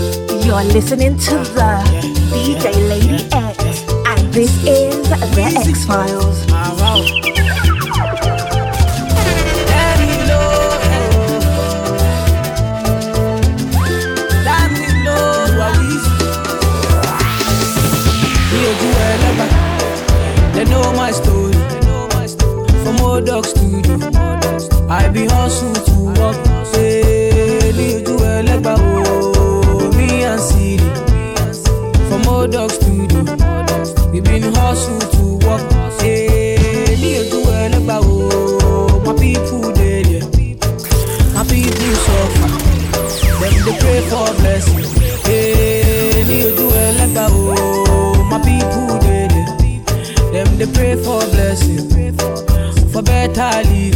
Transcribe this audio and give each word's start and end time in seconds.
You're 0.00 0.64
listening 0.64 1.18
to 1.18 1.36
the 1.54 1.84
DJ 2.32 2.72
Lady 2.88 3.28
X, 3.32 3.84
and 4.06 4.32
this 4.32 4.50
is 4.64 5.08
the 5.10 5.18
X 5.56 5.84
Files. 5.84 6.46
They 20.54 20.64
know 20.64 20.92
my 20.92 21.10
story. 21.10 21.52
From 22.84 23.00
old 23.00 23.26
dog 23.26 23.44
studio, 23.44 23.98
I 24.88 25.08
be 25.12 25.26
hustle 25.26 25.89
for 53.40 53.89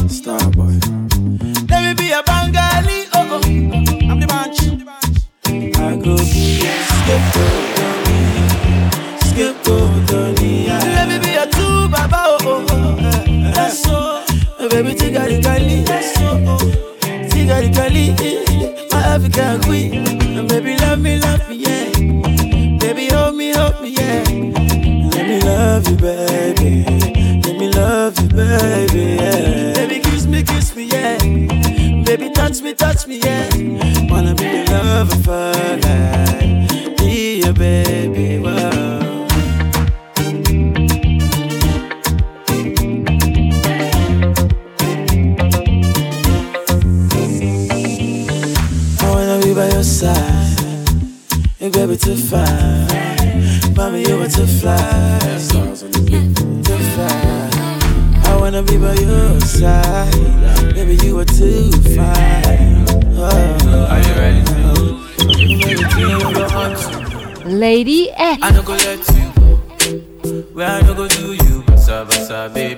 mommy, 0.00 0.53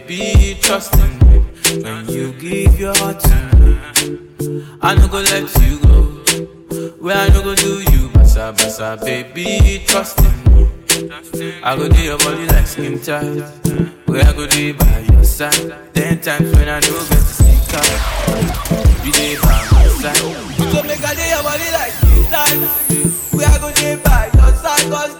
basa, 0.06 0.08
baby, 0.08 0.56
trust 0.60 0.94
in 0.94 1.18
me. 1.28 1.82
When 1.82 2.08
you 2.08 2.32
give 2.34 2.78
your 2.78 2.94
heart 2.98 3.20
to 3.20 3.56
me, 3.56 3.78
I 4.82 4.94
no 4.94 5.08
go 5.08 5.18
let 5.20 5.54
you 5.62 5.78
go. 5.80 6.02
Where 7.00 7.16
I 7.16 7.28
no 7.28 7.42
go 7.42 7.54
do 7.54 7.80
you, 7.80 8.08
basa 8.10 8.52
basa, 8.54 8.96
baby, 9.04 9.82
trust 9.86 10.18
in 10.20 10.54
me. 10.54 10.68
I 11.62 11.76
go 11.76 11.88
do 11.88 12.02
your 12.02 12.18
body 12.18 12.46
like 12.46 12.66
skin 12.66 13.00
tight. 13.00 13.42
Where 14.06 14.24
I 14.24 14.32
go 14.32 14.46
do 14.46 14.68
it 14.70 14.78
by 14.78 15.00
your 15.12 15.24
side. 15.24 15.92
Ten 15.94 16.20
times 16.20 16.52
when 16.54 16.68
I 16.68 16.80
don't 16.80 17.08
get 17.08 17.18
sleep 17.20 17.62
tight. 17.68 19.04
You 19.04 19.12
dey 19.12 19.36
by 19.36 19.68
my 19.72 19.86
side. 20.00 20.22
You 20.58 20.72
go 20.72 20.82
make 20.82 21.04
I 21.04 21.14
do 21.14 21.22
your 21.22 21.42
body 21.42 21.70
like 21.72 21.92
skin 21.92 22.24
tight. 22.30 22.58
Where 23.34 23.48
I 23.48 23.58
go 23.58 23.70
do 23.72 23.86
it 23.86 24.04
by 24.04 24.30
your 24.34 24.54
side. 24.56 24.90
Cause 24.90 25.16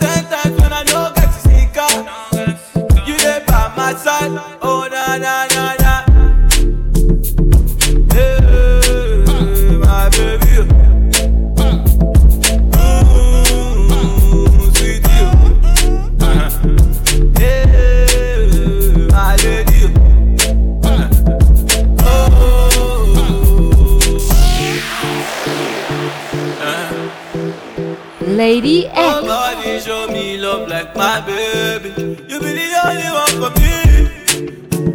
Lady 28.36 28.86
X. 28.86 28.97
Nobody 29.24 29.80
show 29.80 30.09
me 30.09 30.36
love 30.36 30.68
like 30.68 30.94
my 30.94 31.21
baby. 31.22 31.88
You 32.28 32.38
be 32.41 32.53
the 32.53 32.68
only 32.84 33.09
one 33.22 33.34
for 33.41 33.50
me. 33.60 33.74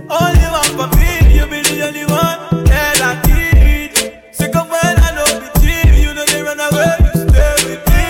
Only 0.09 0.47
one 0.59 0.71
for 0.77 0.88
me. 0.97 1.09
You 1.38 1.45
be 1.47 1.61
the 1.61 1.88
only 1.88 2.05
one 2.05 2.65
that 2.65 3.01
I 3.01 3.11
need. 3.27 3.93
Sick 4.31 4.55
of 4.55 4.69
when 4.69 4.95
I 5.07 5.09
know 5.15 5.25
be 5.41 5.47
cheap. 5.59 5.93
You 6.03 6.13
know 6.13 6.25
they 6.25 6.41
run 6.43 6.59
away. 6.59 6.93
You 7.01 7.13
stay 7.25 7.55
with 7.65 7.83
me. 7.89 8.05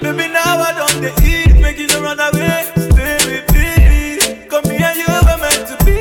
Baby, 0.00 0.32
now 0.32 0.56
I 0.58 0.72
don't 0.78 1.00
they 1.02 1.12
eat. 1.26 1.60
Make 1.60 1.78
you 1.78 1.86
no 1.88 2.00
run 2.02 2.18
away. 2.20 2.64
Stay 2.76 3.16
with 3.28 3.46
me. 3.52 4.46
Come 4.48 4.64
here, 4.64 4.92
you 4.96 5.06
were 5.06 5.36
meant 5.36 5.66
to 5.68 5.76
be. 5.84 5.98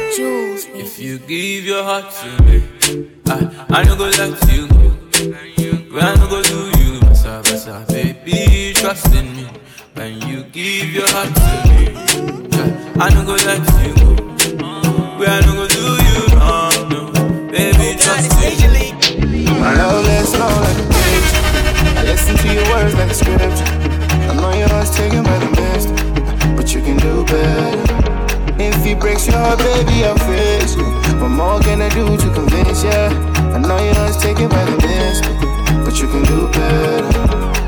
If 0.79 0.97
you 0.97 1.19
give 1.19 1.65
your 1.65 1.83
heart 1.83 2.05
to 2.21 2.43
me, 2.43 2.63
I, 3.27 3.65
I 3.69 3.83
no 3.83 3.95
go 3.97 4.05
let 4.05 4.37
you 4.51 4.67
go. 4.69 4.77
When 5.91 6.03
I 6.05 6.15
no 6.15 6.27
go 6.29 6.41
do 6.43 6.55
you, 6.67 6.68
basa 6.68 6.68
basa, 6.68 6.68
baby. 8.31 8.73
Trust 8.73 9.13
in 9.15 9.35
me 9.35 9.47
when 9.93 10.21
you 10.27 10.43
give 10.43 10.91
your 10.91 11.07
heart 11.09 11.33
to 11.35 11.49
me. 11.69 11.79
I 12.99 13.09
no 13.13 13.23
go 13.25 13.35
let 13.47 13.63
you 13.85 13.93
go. 13.95 14.11
Where 15.17 15.29
I 15.29 15.39
no 15.45 15.53
go 15.53 15.67
do 15.67 15.85
you 16.07 16.19
wrong, 16.35 16.89
no, 16.89 17.01
baby. 17.51 17.97
Trust 17.99 18.31
me. 18.39 19.45
My 19.59 19.73
love 19.75 20.05
is 20.07 20.31
slow 20.31 20.47
like 20.47 20.77
a 20.77 20.85
bitch. 20.93 21.31
I 21.97 22.03
listen 22.03 22.35
to 22.37 22.53
your 22.53 22.63
words 22.71 22.95
like 22.95 23.11
a 23.11 23.13
script. 23.13 23.59
I 24.29 24.33
know 24.35 24.53
your 24.57 24.69
heart's 24.69 24.95
taken 24.95 25.23
by 25.23 25.37
the 25.39 25.49
mist, 25.59 25.89
but 26.55 26.73
you 26.73 26.81
can 26.81 26.97
do 26.97 27.23
better. 27.25 27.95
If 28.61 28.83
he 28.83 28.93
breaks 28.93 29.27
your 29.27 29.37
heart, 29.37 29.59
baby, 29.59 30.05
I'll 30.05 30.17
fix 30.17 30.75
you. 30.75 30.85
What 31.19 31.29
more 31.29 31.59
can 31.59 31.81
I 31.81 31.89
do 31.89 32.05
to 32.05 32.33
convince 32.33 32.83
ya? 32.83 33.09
I 33.55 33.59
know 33.59 33.77
your 33.83 33.95
heart's 33.95 34.21
taken 34.21 34.49
by 34.49 34.63
the 34.65 34.77
mist, 34.77 35.23
but 35.83 35.99
you 35.99 36.07
can 36.07 36.23
do 36.23 36.47
better. 36.51 37.58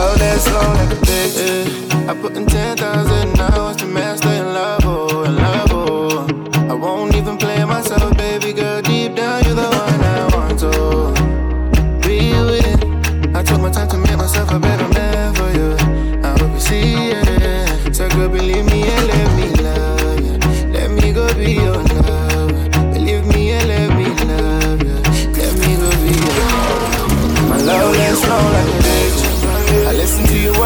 A 0.00 0.16
bitch. 0.16 1.36
Yeah. 1.36 2.10
I 2.10 2.14
put 2.14 2.34
in 2.34 2.46
10,000 2.46 3.38
hours 3.38 3.76
to 3.76 3.86
master 3.86 4.28
in 4.28 4.46
love, 4.46 4.79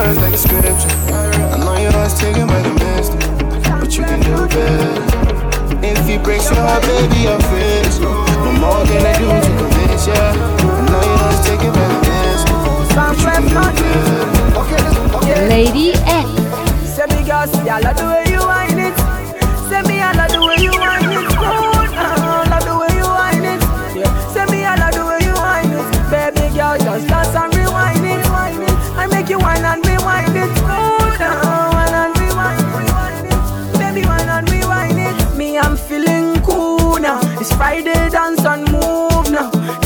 words 0.04 0.18
like 0.18 0.34
a 0.34 0.38
scripture. 0.38 1.03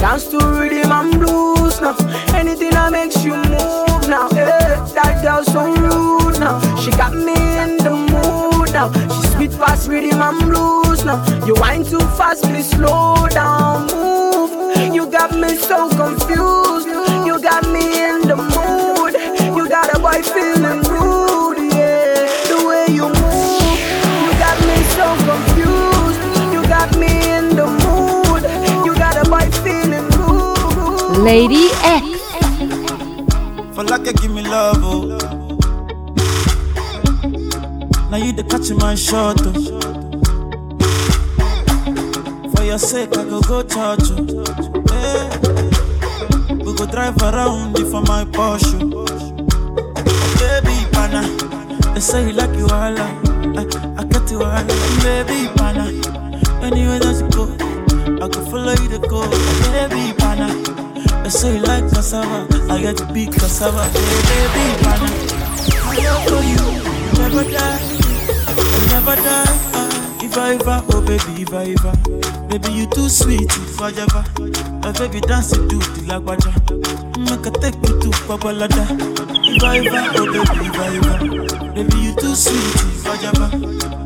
Dance 0.01 0.29
to 0.29 0.39
rhythm 0.39 0.93
and 0.93 1.13
blues 1.19 1.81
now. 1.81 1.97
Anything 2.35 2.71
that 2.71 2.93
makes 2.93 3.25
you 3.25 3.35
move 3.35 4.09
now. 4.09 4.29
Eh, 4.29 4.79
that 4.95 5.21
girl 5.23 5.43
so 5.43 5.67
rude 5.75 6.39
now. 6.39 6.61
She 6.77 6.91
got 6.93 7.13
me 7.13 7.35
in 7.59 7.79
the 7.79 7.91
mood 7.91 8.73
now. 8.73 8.93
She 8.93 9.29
sweet 9.35 9.53
fast 9.53 9.89
rhythm 9.89 10.23
and 10.23 10.39
blues 10.41 11.05
now. 11.05 11.19
You 11.45 11.55
whine 11.55 11.85
too 11.85 12.01
fast, 12.17 12.45
please 12.45 12.71
slow 12.71 13.27
down, 13.29 13.87
move. 13.89 14.95
You 14.95 15.11
got 15.11 15.33
me 15.37 15.57
so 15.57 15.89
confused. 15.91 16.87
You 17.27 17.41
got 17.43 17.65
me 17.67 17.83
in 18.05 18.23
the 18.23 18.37
mood. 18.37 19.15
You 19.57 19.69
got 19.69 19.95
a 19.95 19.99
boy 19.99 20.23
feeling 20.23 20.58
Lady 31.19 31.69
X. 31.83 32.07
For 33.75 33.85
like 33.85 34.07
you 34.07 34.13
give 34.15 34.31
me 34.33 34.43
love, 34.43 34.79
oh. 34.83 35.07
Now 38.11 38.17
you 38.17 38.33
the 38.33 38.45
catch 38.45 38.71
my 38.79 38.95
shot, 38.95 39.37
oh. 39.41 39.53
For 42.55 42.63
your 42.65 42.79
sake, 42.79 43.17
I 43.17 43.25
go 43.25 43.41
go 43.41 43.63
church, 43.63 44.11
oh. 44.13 44.27
Yeah. 44.93 45.39
We 46.55 46.75
go 46.75 46.87
drive 46.87 47.17
around 47.23 47.77
you 47.79 47.91
for 47.91 48.03
my 48.03 48.25
Porsche. 48.25 48.79
Oh. 48.95 49.05
Baby, 50.39 50.87
pana. 50.93 51.23
They 51.95 52.01
say 52.01 52.27
you 52.29 52.33
like 52.33 52.57
you 52.57 52.67
all, 52.67 52.99
I, 52.99 53.65
I 53.99 54.05
get 54.05 54.31
you 54.31 54.43
all, 54.43 54.65
baby, 55.03 55.49
pana. 55.57 55.87
Anywhere 56.63 56.99
that 57.01 57.19
you 57.21 57.29
go, 57.31 57.45
I 58.25 58.29
can 58.29 58.45
follow 58.47 58.73
you 58.73 58.89
to 58.91 58.99
go, 59.09 59.29
baby, 59.73 60.13
pana. 60.17 60.88
They 61.29 61.33
say 61.33 61.57
you 61.57 61.63
like 61.63 61.85
cassava, 61.93 62.49
I 62.73 62.81
get 62.81 62.97
to 62.97 63.05
be 63.13 63.27
cassava, 63.27 63.85
baby, 63.93 64.65
pana. 64.81 65.09
I 65.85 66.01
love 66.01 66.25
for 66.25 66.41
you, 66.41 66.65
never 67.21 67.45
die, 67.45 67.81
never 68.89 69.15
die. 69.15 69.45
ah. 69.77 70.25
If 70.25 70.39
I 70.39 70.55
ever, 70.55 70.83
oh 70.89 71.03
baby, 71.03 71.43
if 71.43 71.53
I 71.53 71.75
ever, 71.77 72.49
baby 72.49 72.73
you 72.73 72.87
too 72.87 73.11
sweet, 73.11 73.43
if 73.45 73.79
I 73.79 73.89
ever, 73.91 74.25
my 74.81 74.91
baby 74.93 75.21
dance 75.21 75.51
to 75.51 75.59
the 75.69 75.77
lagwaja, 76.09 76.49
make 77.19 77.47
I 77.47 77.51
take 77.61 77.77
you 77.87 78.01
to 78.01 78.09
Babalada. 78.25 78.89
If 79.45 79.63
I 79.63 79.85
ever, 79.85 80.09
oh 80.17 80.33
baby, 80.33 80.65
if 80.65 80.79
I 80.81 80.97
ever, 80.97 81.75
baby 81.75 81.99
you 82.09 82.15
too 82.15 82.35
sweet, 82.35 82.75
if 82.97 83.07
I 83.07 83.17
ever, 83.29 83.59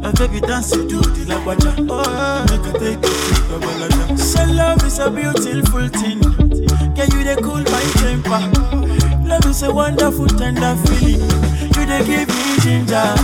my 0.03 0.11
baby 0.19 0.41
dance 0.41 0.73
to 0.73 0.79
the 0.83 1.25
lagwaja, 1.31 1.87
oh 1.89 2.47
make 2.51 2.67
I 2.67 2.79
take 2.81 2.99
you 2.99 3.15
to 3.15 3.43
Babalada. 3.47 4.19
So 4.19 4.43
love 4.45 4.83
is 4.85 4.99
a 4.99 5.09
beautiful 5.09 5.87
thing, 5.89 6.19
can 6.95 7.11
you 7.13 7.25
they 7.25 7.37
cool 7.37 7.63
my 7.63 7.83
temper? 8.01 8.41
Love 9.27 9.47
is 9.47 9.63
a 9.63 9.73
wonderful, 9.73 10.27
tender 10.27 10.75
feeling. 10.87 11.21
You 11.75 11.87
they 11.87 12.05
give 12.05 12.29
me 12.29 12.59
ginger. 12.61 13.15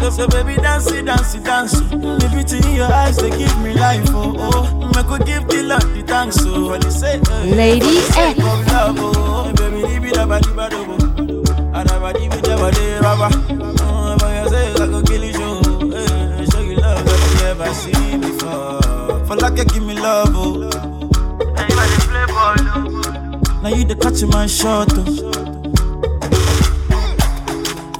So, 0.00 0.10
so, 0.10 0.28
baby, 0.28 0.56
dance 0.56 0.90
it, 0.92 1.04
dance 1.06 1.34
it, 1.34 1.44
dance 1.44 1.74
it. 1.74 1.90
The 1.90 2.28
beauty 2.32 2.68
in 2.68 2.76
your 2.76 2.92
eyes, 2.92 3.16
they 3.16 3.30
give 3.30 3.56
me 3.62 3.74
life. 3.74 4.04
Oh, 4.10 4.34
oh. 4.38 4.92
I 4.94 5.02
could 5.02 5.26
give 5.26 5.46
the 5.48 5.62
Lord 5.64 5.82
the 5.82 6.02
thanks. 6.06 6.36
So, 6.36 6.70
when 6.70 6.80
they 6.80 6.90
say, 6.90 7.20
uh, 7.20 7.44
Lady 7.44 7.84
when 7.86 7.94
they 7.94 8.00
say, 8.00 8.30
X. 8.30 8.38
love, 8.38 8.96
oh, 8.98 9.37
Now 23.88 23.94
you 23.94 24.00
the 24.00 24.04
catch 24.04 24.22
my 24.30 24.46
shot, 24.46 24.92
oh. 24.92 25.04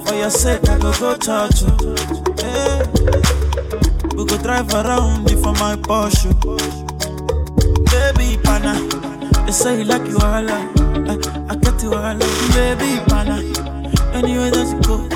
For 0.05 0.15
your 0.15 0.31
sake, 0.31 0.69
I 0.69 0.79
go 0.79 0.93
go 1.01 1.17
church, 1.17 1.63
oh. 1.65 1.95
Eh. 2.45 2.85
We 4.15 4.25
go 4.27 4.37
drive 4.43 4.71
around 4.75 5.31
you 5.31 5.41
for 5.43 5.53
my 5.55 5.77
Porsche. 5.77 6.29
Baby, 7.89 8.37
pana. 8.43 8.75
They 9.47 9.53
say 9.53 9.79
you 9.79 9.85
like 9.85 10.07
you 10.07 10.19
all, 10.19 10.51
I, 10.51 10.69
I 11.49 11.57
get 11.57 11.83
you 11.83 11.95
all, 11.95 12.19
baby, 12.53 13.01
pana. 13.09 13.41
Anywhere 14.13 14.51
that 14.51 14.69
you 14.69 14.81
go, 14.83 15.07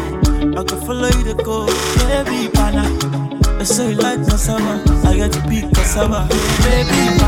I 0.58 0.64
can 0.64 0.80
follow 0.86 1.08
you 1.08 1.24
to 1.24 1.34
go, 1.44 1.66
baby, 2.06 2.48
pana. 2.48 2.88
They 3.58 3.64
say 3.66 3.90
you 3.90 3.96
like 3.96 4.24
cassava, 4.26 4.82
I 5.06 5.16
get 5.16 5.32
to 5.32 5.40
be 5.48 5.60
cassava, 5.74 6.26
baby, 6.64 6.96
you, 6.96 7.18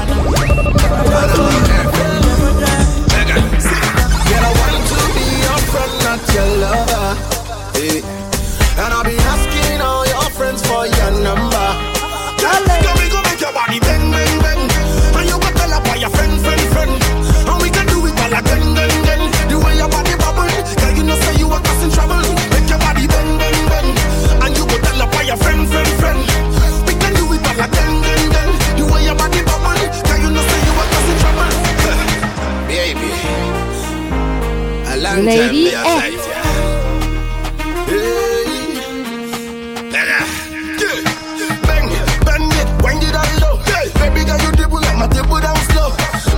never 2.24 2.52
die. 2.64 3.03
Girl, 3.34 4.44
I 4.46 4.52
want 4.60 4.82
to 4.90 4.98
be 5.16 5.26
your 5.46 5.60
friend, 5.70 5.94
not 6.06 6.20
your 6.34 6.48
lover. 6.62 7.06
Hey. 7.74 7.98
And 8.82 8.90
I'll 8.94 9.04
be 9.04 9.16
asking 9.16 9.80
all 9.80 10.06
your 10.06 10.28
friends 10.38 10.60
for 10.66 10.86
your 10.86 11.10
number. 11.22 11.66
Girl, 12.42 12.62
come 12.84 12.98
we 13.02 13.08
go 13.10 13.20
make 13.22 13.40
your 13.40 13.52
body 13.52 13.80
bang. 13.80 14.03
Lady 35.22 35.68
X. 35.68 36.26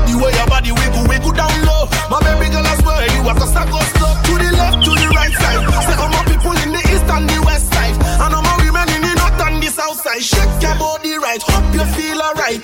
The 0.06 0.23
way 0.23 0.33
your 0.33 0.47
body 0.47 0.73
wiggle, 0.73 1.04
wiggle 1.09 1.33
down 1.33 1.52
low. 1.64 1.88
My 2.09 2.21
baby 2.21 2.49
girl, 2.52 2.64
I 2.64 2.76
swear 2.80 3.04
you 3.16 3.23
have 3.28 3.37
to 3.37 3.47
stack 3.47 3.68
us 3.68 3.92
up 4.00 4.16
to 4.25 4.33
the 4.40 4.50
left, 4.56 4.85
to 4.85 4.90
the 4.97 5.09
right 5.12 5.33
side. 5.33 5.61
Say 5.85 5.97
all 6.00 6.09
my 6.09 6.25
people 6.25 6.52
in 6.64 6.73
the 6.73 6.80
east 6.88 7.04
and 7.04 7.28
the 7.28 7.40
west 7.45 7.73
side, 7.73 7.97
and 7.97 8.33
all 8.33 8.42
my 8.42 8.56
women 8.64 8.88
in 8.97 9.02
the 9.02 9.12
north 9.12 9.40
and 9.45 9.62
the 9.62 9.68
south 9.68 10.00
side. 10.00 10.23
Shake 10.23 10.62
your 10.62 10.76
body 10.76 11.18
right, 11.18 11.42
hope 11.42 11.68
you 11.75 11.85
feel 11.92 12.21
alright. 12.21 12.61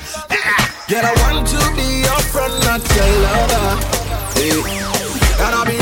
Girl, 0.89 1.05
I 1.05 1.13
want 1.25 1.47
to 1.49 1.61
be 1.77 2.05
your 2.05 2.21
friend, 2.33 2.57
not 2.65 2.81
your 2.97 3.11
lover. 3.21 3.77
Hey. 4.37 4.57
And 5.45 5.55
I'll 5.57 5.67
be 5.67 5.82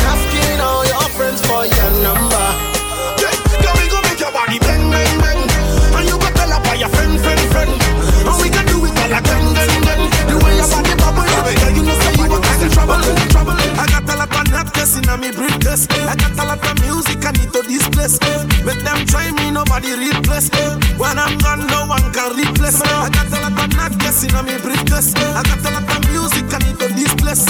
replace. 15.09 15.87
I 15.91 16.15
got 16.17 16.39
a 16.39 16.45
lot 16.45 16.61
of 16.61 16.81
music 16.83 17.25
I 17.25 17.33
need 17.33 17.53
to 17.53 17.63
displace. 17.63 18.19
Make 18.65 18.83
them 18.85 19.07
try 19.07 19.31
me, 19.33 19.51
nobody 19.51 19.93
replace. 19.95 20.51
When 20.99 21.19
I'm 21.19 21.39
gone, 21.39 21.67
no 21.67 21.87
one 21.87 22.13
can 22.13 22.37
replace. 22.37 22.81
I 22.83 23.09
got 23.09 23.33
a 23.33 23.41
lot 23.41 23.57
of 23.57 23.77
not 23.77 23.99
guessing 23.99 24.35
on 24.35 24.45
me 24.47 24.59
briefcase. 24.59 25.15
I 25.17 25.43
got 25.43 25.65
a 25.65 25.71
lot 25.71 25.89
of 25.89 26.01
music 26.11 26.53
I 26.53 26.59
need 26.65 26.79
to 26.79 26.89
displace. 26.93 27.47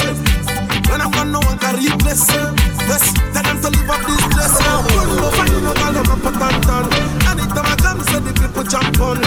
When 0.91 1.01
I'm 1.01 1.11
gone, 1.11 1.33
no 1.33 1.41
one 1.41 1.59
can 1.59 1.77
replace. 1.77 2.29
Yes, 2.31 3.15
tell 3.33 3.43
them 3.43 3.61
to 3.63 3.69
live 3.71 3.91
up 3.91 4.03
this 4.07 4.25
place. 4.31 4.59
Pull 4.61 5.25
over, 5.25 5.47
you 5.51 5.61
know, 5.61 5.75
call 5.75 5.93
them 5.93 6.11
a 6.11 6.31
tantan. 6.39 6.85
Anytime 7.31 7.67
I 7.67 7.77
come, 7.77 8.01
say 8.05 8.21
the 8.21 8.33
people 8.35 8.65
jump 8.65 9.01
on. 9.01 9.19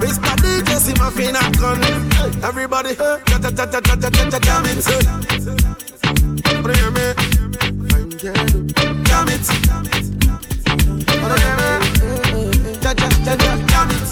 Mr. 0.00 0.34
DJ, 0.42 0.78
see 0.78 0.94
my 0.98 1.10
fin 1.10 1.36
gun. 1.58 1.78
Everybody, 2.42 2.94
ja 2.98 3.18
ja 3.42 3.50
ja 3.50 3.64
ja 3.72 3.80
ja 3.84 3.98
ja 3.98 4.24
ja 4.30 4.38
ja 4.46 4.60
me, 4.60 4.74
me, 4.74 4.82
ja 4.82 6.58
ja 6.62 7.32
ja 7.32 7.37
candle. 8.18 8.62
Damn 9.04 9.28
it. 9.28 9.48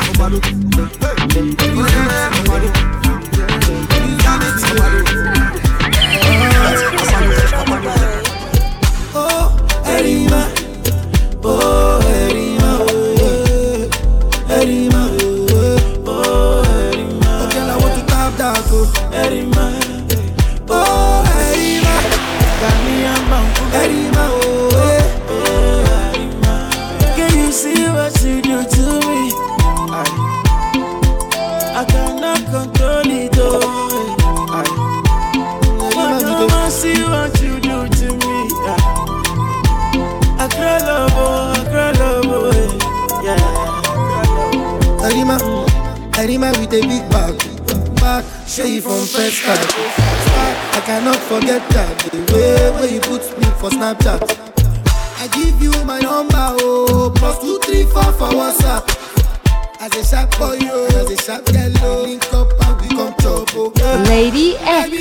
Overlook. 0.09 0.47
Overlook. 1.17 1.63
Overlook. 2.39 3.06
I 49.45 50.83
cannot 50.87 51.16
forget 51.16 51.61
that 51.71 51.99
the 52.11 52.19
way 52.33 52.71
where 52.73 52.90
you 52.90 53.00
put 53.00 53.21
me 53.38 53.45
for 53.61 53.69
Snapchat. 53.69 54.23
I 55.19 55.28
give 55.28 55.61
you 55.61 55.73
my 55.85 56.00
number, 56.00 56.57
oh, 56.62 57.12
plus 57.14 57.38
two 57.40 57.59
three 57.61 57.85
four 57.85 58.12
for 58.14 58.28
WhatsApp. 58.33 58.88
As 59.81 59.95
a 59.95 60.05
sharp 60.05 60.31
boy, 60.38 60.59
oh, 60.62 60.87
as 60.87 61.11
a 61.11 61.16
sharp 61.23 61.45
girl, 61.47 61.73
oh, 61.83 62.02
link 62.05 62.25
up 62.33 62.49
and 62.64 62.88
become 62.88 63.14
trouble. 63.21 63.73
Oh. 63.76 64.05
Lady 64.09 64.57
X. 64.57 64.96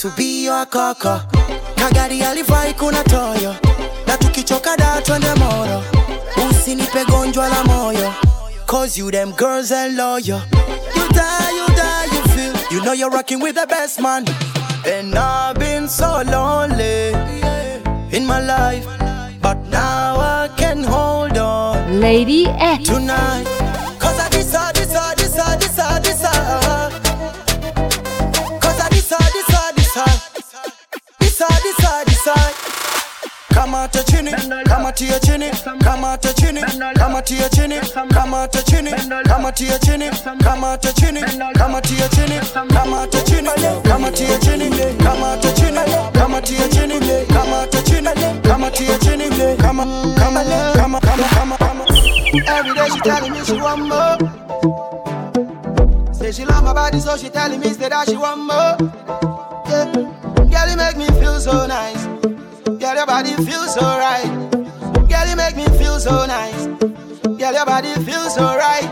To 0.00 0.10
be 0.16 0.44
your 0.44 0.64
kaka. 0.66 1.26
Na 1.76 1.90
gari 1.90 2.22
alifai 2.22 2.74
kuna 2.74 3.04
toyo. 3.04 3.54
Na 4.06 4.16
tukichoka 4.16 4.76
da 4.76 5.00
twende 5.02 5.34
moro. 5.34 5.82
Usinipe 6.50 7.04
gonjwa 7.04 7.48
la 7.48 7.64
moyo. 7.64 8.14
Cause 8.66 8.96
you 8.96 9.10
them 9.10 9.32
girls 9.32 9.70
and 9.70 9.96
loyal. 9.96 10.40
You 10.96 11.08
die, 11.08 11.50
you 11.52 11.66
die, 11.76 12.04
you 12.12 12.22
feel. 12.32 12.54
You 12.78 12.84
know 12.84 12.92
you're 12.92 13.10
rocking 13.10 13.40
with 13.40 13.56
the 13.56 13.66
best 13.66 14.00
man. 14.00 14.24
And 14.86 15.14
I've 15.14 15.58
been 15.58 15.86
so 15.88 16.22
lonely 16.24 17.12
in 18.16 18.26
my 18.26 18.40
life. 18.40 18.86
But 19.42 19.58
now 19.68 20.16
I 20.18 20.48
can 20.56 20.82
hold 20.82 21.36
on 21.36 22.00
Lady 22.00 22.46
X. 22.46 22.88
tonight. 22.88 23.59
out 33.80 33.94
your 33.94 34.04
chinny, 34.04 34.32
come 34.66 34.84
out 34.84 34.96
to 34.96 35.06
your 35.06 35.18
chinny, 35.20 35.50
come 35.80 36.04
out 36.04 36.22
your 36.22 36.34
chinny, 36.34 36.60
come 36.60 37.16
out 37.16 37.24
to 37.26 37.34
your 37.34 37.48
chinny, 37.48 37.80
come 37.80 38.34
out 38.34 38.54
your 38.54 38.62
chinny, 38.64 38.90
come 39.24 39.44
out 39.46 39.56
to 39.56 39.64
your 39.64 39.78
chinny, 39.78 40.10
come 40.42 40.64
out 40.64 40.84
your 40.84 40.92
chinny, 40.92 41.20
come 41.56 41.74
out 41.74 41.84
to 41.84 41.94
your 41.96 42.08
chinny, 42.08 42.38
come 42.68 42.92
out 42.92 43.14
your 43.14 43.24
chinny, 43.24 43.48
come 43.84 44.04
out 44.04 44.14
to 44.14 44.24
your 44.24 44.38
chinny, 44.38 44.68
come 44.98 45.22
out 45.24 45.42
your 45.42 45.54
chinny, 45.54 45.84
come 46.12 46.34
out 46.34 46.44
to 46.44 46.54
your 46.54 46.68
chinny, 46.68 47.26
come 47.26 47.48
out 47.48 47.72
your 47.72 47.82
chinny, 47.82 48.12
come 48.42 48.64
out 48.64 48.74
to 48.74 48.84
your 48.84 48.98
chinny, 48.98 49.56
come 49.56 49.80
on, 49.80 50.14
come 50.16 50.36
on, 50.36 50.44
come 50.76 50.94
on, 50.94 51.00
come 51.00 51.20
on, 51.22 51.28
come 51.28 51.52
on, 51.52 51.58
come 51.58 51.80
on. 51.80 51.88
Every 52.46 52.74
day 52.74 52.88
she 52.92 53.00
telling 53.00 53.32
me 53.32 53.42
she 53.44 53.54
want 53.54 53.88
more. 53.88 54.18
Say 56.12 56.32
she 56.32 56.44
love 56.44 56.64
my 56.64 56.74
body, 56.74 57.00
so 57.00 57.16
she 57.16 57.30
telling 57.30 57.60
me 57.60 57.70
that 57.70 58.08
she 58.08 58.16
want 58.16 58.40
more. 58.44 58.76
Yeah. 59.70 59.92
Girl, 60.50 60.68
you 60.68 60.76
make 60.76 60.96
me 60.98 61.06
feel 61.18 61.40
so 61.40 61.66
nice. 61.66 62.04
Girl, 62.80 62.94
your 62.94 63.06
body 63.06 63.34
feels 63.44 63.74
so 63.74 63.82
right. 63.82 64.24
Girl, 65.06 65.26
you 65.28 65.36
make 65.36 65.54
me 65.54 65.66
feel 65.76 66.00
so 66.00 66.24
nice. 66.24 66.64
Girl, 67.22 67.52
your 67.52 67.66
body 67.66 67.92
feels 68.06 68.34
so 68.34 68.56
right. 68.56 68.88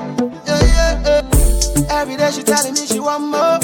Yeah, 0.46 0.60
yeah, 0.62 1.22
yeah. 1.24 1.86
Every 1.88 2.16
day 2.16 2.30
she 2.30 2.42
telling 2.42 2.74
me 2.74 2.84
she 2.84 3.00
want 3.00 3.24
more. 3.24 3.56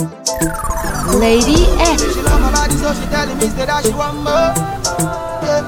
Lady 1.21 1.69
X. 1.77 2.01
she 2.15 2.23
love 2.23 2.41
my 2.41 2.51
body, 2.53 2.75
so 2.75 2.95
she 2.95 3.07
telling 3.13 3.37
me 3.37 3.49
that 3.69 3.85
she 3.85 3.93
want 3.93 4.17
more. 4.25 4.49
Yeah. 5.45 5.61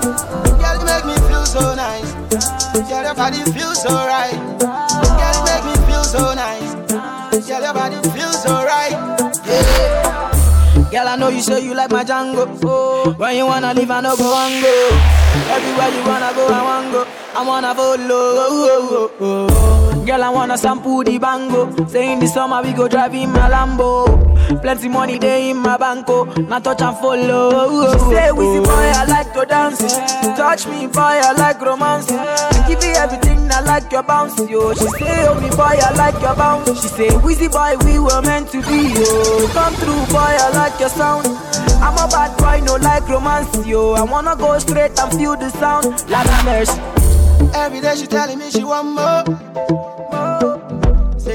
Girl, 0.56 0.80
you 0.80 0.86
make 0.88 1.04
me 1.04 1.28
feel 1.28 1.44
so 1.44 1.74
nice. 1.74 2.12
Girl, 2.88 3.02
your 3.04 3.14
body 3.14 3.44
feels 3.52 3.82
so 3.82 3.92
right. 3.92 4.32
Girl, 4.56 5.34
you 5.36 5.44
make 5.44 5.64
me 5.68 5.86
feel 5.86 6.02
so 6.02 6.32
nice. 6.32 7.46
Girl, 7.46 7.60
your 7.60 7.74
body 7.74 7.96
feels 8.08 8.42
so 8.42 8.64
right. 8.64 8.96
Yeah. 9.44 10.05
Girl, 10.96 11.08
I 11.08 11.16
know 11.16 11.28
you 11.28 11.42
say 11.42 11.62
you 11.62 11.74
like 11.74 11.90
my 11.90 12.02
Django. 12.04 12.58
Oh, 12.64 13.12
when 13.18 13.36
you 13.36 13.44
wanna 13.44 13.74
leave, 13.74 13.90
I 13.90 14.00
no 14.00 14.16
go 14.16 14.34
and 14.34 14.62
go. 14.62 14.72
Everywhere 15.52 15.90
you 15.90 16.08
wanna 16.08 16.32
go, 16.34 16.46
I 16.48 16.62
wanna 16.62 16.90
go. 16.90 17.06
I 17.34 17.46
wanna 17.46 17.74
follow. 17.74 17.98
Oh, 18.08 19.10
oh, 19.20 19.20
oh. 19.20 19.46
oh. 19.50 19.95
Girl, 20.06 20.22
I 20.22 20.30
wanna 20.30 20.56
sample 20.56 21.02
the 21.02 21.18
bango. 21.18 21.66
Say 21.88 22.12
in 22.12 22.20
the 22.20 22.28
summer 22.28 22.62
we 22.62 22.72
go 22.72 22.86
drive 22.86 23.12
in 23.14 23.32
my 23.32 23.50
Lambo. 23.50 24.06
Plenty 24.62 24.88
money 24.88 25.18
day 25.18 25.50
in 25.50 25.56
my 25.56 25.76
banco. 25.76 26.24
Now 26.42 26.60
touch 26.60 26.80
and 26.80 26.96
follow. 26.98 27.92
She 27.92 27.98
say, 28.14 28.30
Wizzy 28.30 28.62
boy, 28.62 28.70
I 28.70 29.04
like 29.06 29.32
to 29.32 29.44
dance. 29.44 29.80
Touch 30.38 30.68
me, 30.68 30.86
boy, 30.86 31.00
I 31.00 31.32
like 31.32 31.60
romance. 31.60 32.06
I 32.08 32.68
give 32.68 32.84
you 32.84 32.94
everything, 32.94 33.50
I 33.50 33.60
like 33.62 33.90
your 33.90 34.04
bounce, 34.04 34.38
yo. 34.48 34.72
She 34.74 34.86
say, 34.86 35.26
Oh 35.26 35.40
me 35.40 35.50
boy, 35.50 35.74
I 35.74 35.92
like 35.96 36.22
your 36.22 36.36
bounce. 36.36 36.68
She 36.82 36.88
say, 36.88 37.08
Wizzy 37.08 37.50
boy, 37.50 37.74
we 37.84 37.98
were 37.98 38.22
meant 38.22 38.48
to 38.52 38.62
be, 38.62 38.94
yo. 38.94 39.48
Come 39.48 39.74
through, 39.74 40.06
boy, 40.14 40.34
I 40.38 40.50
like 40.54 40.78
your 40.78 40.90
sound. 40.90 41.26
I'm 41.82 41.94
a 41.98 42.06
bad 42.08 42.36
boy, 42.38 42.64
no 42.64 42.76
like 42.76 43.08
romance, 43.08 43.66
yo. 43.66 43.94
I 43.94 44.02
wanna 44.04 44.36
go 44.36 44.56
straight 44.60 44.96
and 45.00 45.12
feel 45.18 45.36
the 45.36 45.50
sound. 45.50 46.08
Like 46.08 46.28
a 46.28 46.44
mercy. 46.44 46.80
Every 47.54 47.80
day 47.80 47.96
she 47.96 48.06
telling 48.06 48.38
me 48.38 48.50
she 48.50 48.62
want 48.62 48.94
more. 48.94 49.95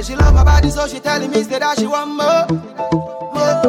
More. 0.01 0.07
Say 0.07 0.13
she 0.13 0.15
love 0.15 0.33
my 0.33 0.43
body, 0.43 0.69
so 0.69 0.87
she 0.87 0.99
telling 0.99 1.31
me 1.31 1.41
that 1.43 1.79
she 1.79 1.87
want 1.87 2.11
more. 2.11 2.45
Yeah. 3.35 3.61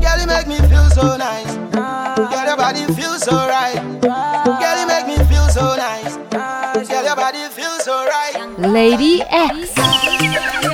Girl, 0.00 0.20
you 0.20 0.26
make 0.26 0.46
me 0.46 0.58
feel 0.68 0.88
so 0.90 1.16
nice. 1.16 1.54
Girl, 1.74 2.46
your 2.46 2.56
body 2.56 2.86
feels 2.94 3.22
so 3.22 3.32
right. 3.32 3.80
Girl, 4.00 4.80
you 4.80 4.86
make 4.86 5.06
me 5.06 5.16
feel 5.24 5.48
so 5.48 5.76
nice. 5.76 6.16
Girl, 6.88 7.04
your 7.04 7.16
body 7.16 7.48
feels 7.50 7.84
so 7.84 8.04
right. 8.06 8.58
Lady 8.58 9.22
X. 9.22 10.71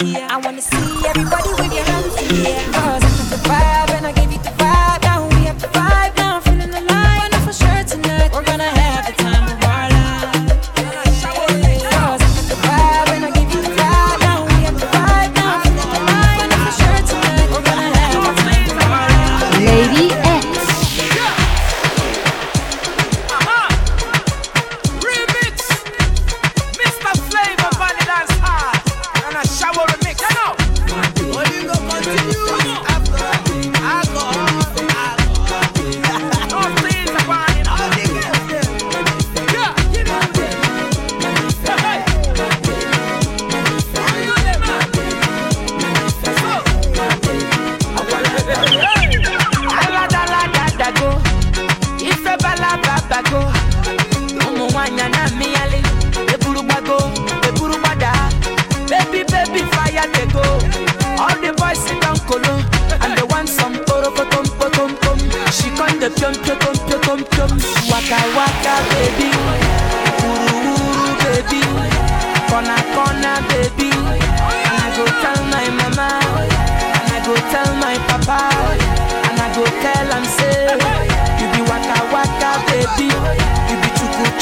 I 0.00 0.36
wanna 0.44 0.60
see 0.60 1.06
everybody 1.06 1.48
with 1.50 1.72
your 1.72 1.84
hands 1.84 2.16
in. 2.70 2.75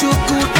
too 0.04 0.10
good 0.28 0.53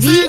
baby. 0.00 0.25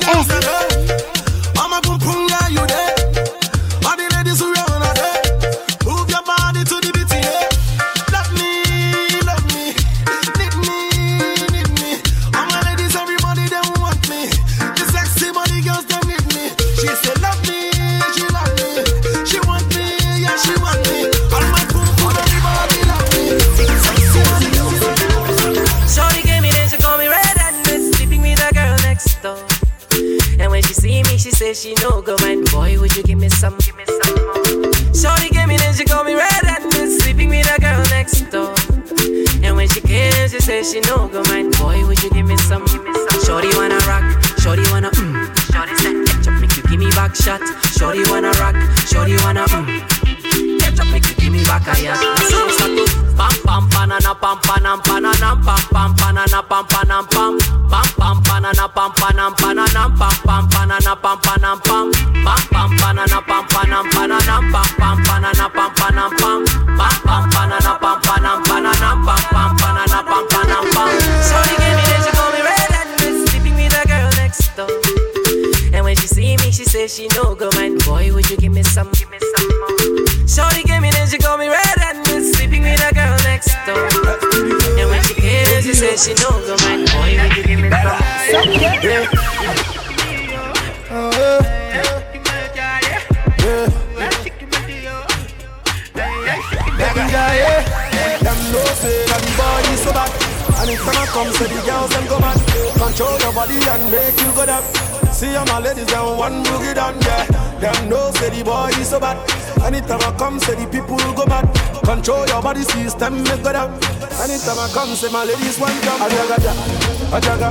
one 106.27 106.43
boogie 106.43 106.75
down, 106.75 106.99
yeah. 107.01 107.23
Them 107.59 107.89
know 107.89 108.11
say 108.11 108.29
the 108.29 108.43
boy 108.43 108.69
is 108.79 108.89
so 108.89 108.99
bad. 108.99 109.17
Anytime 109.63 110.01
I 110.03 110.11
come, 110.17 110.39
say 110.39 110.55
the 110.55 110.67
people 110.67 110.97
go 111.15 111.25
bad. 111.25 111.47
Control 111.83 112.27
your 112.27 112.41
body 112.41 112.63
system, 112.63 113.23
make 113.23 113.43
go 113.43 113.53
down. 113.53 113.71
Anytime 114.19 114.59
I 114.59 114.67
come, 114.73 114.91
say 114.95 115.11
my 115.11 115.23
ladies 115.23 115.59
want 115.59 115.79
down. 115.83 115.99
Ajaga, 116.03 116.37
a 116.43 117.17
ajaga. 117.17 117.49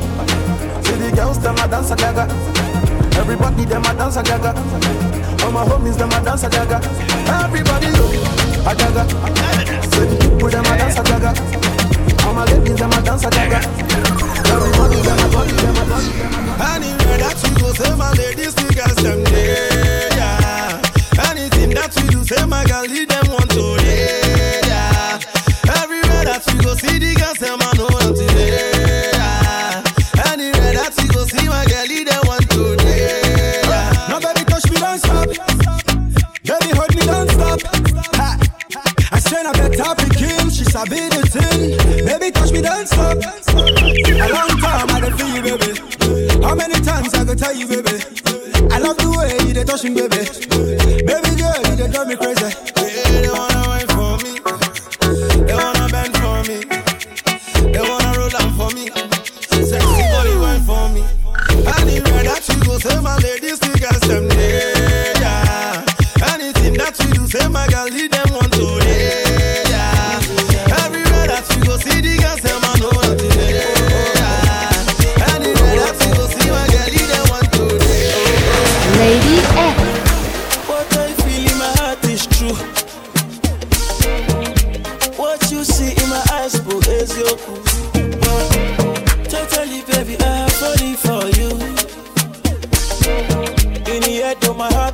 See 0.85 0.97
the 1.01 1.09
girls 1.17 1.39
them 1.41 1.57
a 1.57 1.67
dance 1.69 1.91
ajaga. 1.91 2.25
Everybody 3.17 3.65
them 3.65 3.85
a 3.85 3.93
dance 3.95 4.17
ajaga. 4.17 4.53
All 5.43 5.53
my 5.53 5.65
homies 5.65 5.97
them 5.97 6.13
a 6.13 6.21
dance 6.21 6.45
ajaga. 6.45 6.79
Everybody 7.45 7.89
look 7.97 8.13
ajaga. 8.71 9.03
See 9.91 10.05
the 10.05 10.17
people 10.21 10.51
them 10.51 10.67
a 10.67 10.77
dance 10.77 10.99
ajaga. 11.01 11.33
All 12.27 12.35
my 12.35 12.45
ladies 12.45 12.77
them 12.77 12.93
a 12.93 13.01
dance 13.03 13.25
ajaga. 13.25 13.76
Anywhere 16.63 17.19
that 17.19 17.37
we 17.43 17.51
go, 17.61 17.73
say 17.73 17.95
my 17.97 18.13
ladies, 18.13 18.55
niggas, 18.55 18.97
them 19.03 19.25
there. 19.25 20.81
Anything 21.31 21.71
that 21.71 21.95
we 21.97 22.09
do, 22.09 22.25
say 22.25 22.45
my 22.47 22.65
them 22.65 23.27
to 23.51 23.76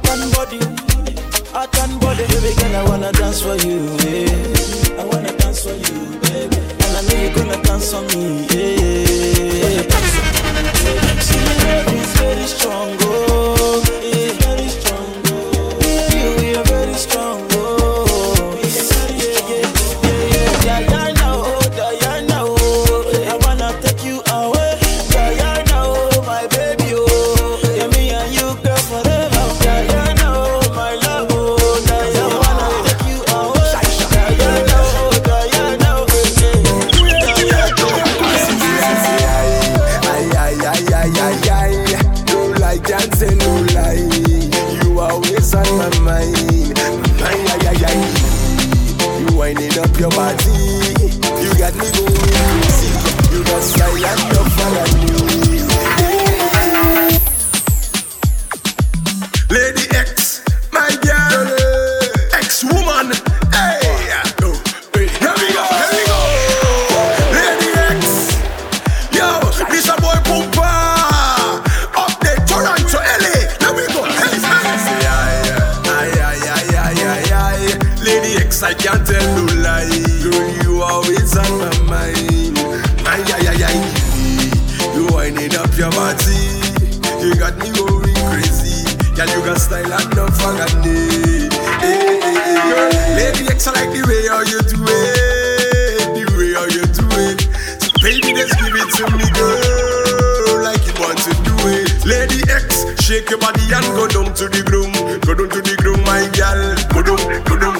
Hot 0.05 0.19
and 0.19 0.33
body, 0.35 0.59
hot 1.53 1.79
and 1.79 2.01
body. 2.01 2.25
Baby 2.27 2.55
girl, 2.61 2.77
I 2.77 2.83
wanna 2.88 3.12
dance 3.12 3.41
for 3.43 3.57
you, 3.57 3.79
yeah. 4.05 5.01
I 5.01 5.05
wanna 5.05 5.33
dance 5.37 5.62
for 5.62 5.75
you, 5.75 5.99
baby. 6.21 6.57
And 6.57 6.97
I 6.97 7.03
know 7.07 7.23
you're 7.23 7.35
gonna 7.35 7.62
dance 7.62 7.91
for 7.93 8.03
me, 8.03 8.47
yeah. 8.51 9.83
See, 11.21 11.41
love 11.65 11.95
is 11.95 12.12
very 12.17 12.47
strong. 12.47 13.02
got 87.42 87.59
me 87.59 87.74
going 87.74 88.14
crazy. 88.31 88.87
Girl, 89.18 89.26
you 89.26 89.42
got 89.42 89.59
style 89.59 89.92
and 89.92 90.14
no 90.14 90.31
fun 90.38 90.62
at 90.62 90.70
me. 90.78 91.50
Baby, 93.18 93.50
extra 93.50 93.74
like 93.74 93.90
the 93.90 94.07
way 94.07 94.31
how 94.31 94.46
you 94.46 94.62
do 94.62 94.78
it, 94.78 96.14
the 96.14 96.22
way 96.38 96.55
how 96.55 96.70
you 96.70 96.87
do 96.87 97.02
it. 97.26 97.42
So 97.83 97.90
baby, 97.98 98.31
just 98.38 98.55
give 98.62 98.70
it 98.78 98.88
to 98.94 99.05
me, 99.18 99.26
girl, 99.35 100.62
like 100.62 100.87
you 100.87 100.94
want 101.02 101.18
to 101.26 101.35
do 101.42 101.55
it. 101.66 102.07
Lady 102.07 102.46
X, 102.46 102.87
shake 103.02 103.28
your 103.28 103.40
body 103.40 103.66
and 103.74 103.87
go 103.98 104.07
down 104.07 104.31
to 104.38 104.46
the 104.46 104.62
groom, 104.62 104.94
go 105.26 105.35
down 105.35 105.50
to 105.50 105.61
the 105.66 105.74
groom, 105.83 105.98
my 106.07 106.22
girl, 106.38 106.62
go 106.94 107.02
down, 107.02 107.42
go 107.42 107.59
down. 107.59 107.72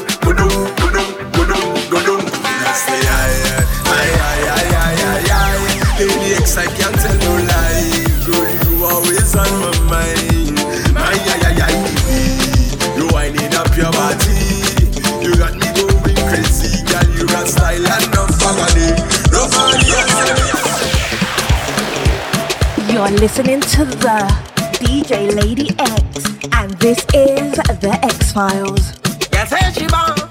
listening 23.23 23.61
to 23.61 23.85
the 23.85 24.19
DJ 24.81 25.33
Lady 25.33 25.71
X, 25.79 26.27
and 26.55 26.73
this 26.81 26.99
is 27.15 27.53
the 27.79 27.97
X 28.03 28.33
Files. 28.33 28.95
Yes, 29.33 29.49
here 29.49 29.73
she. 29.87 30.22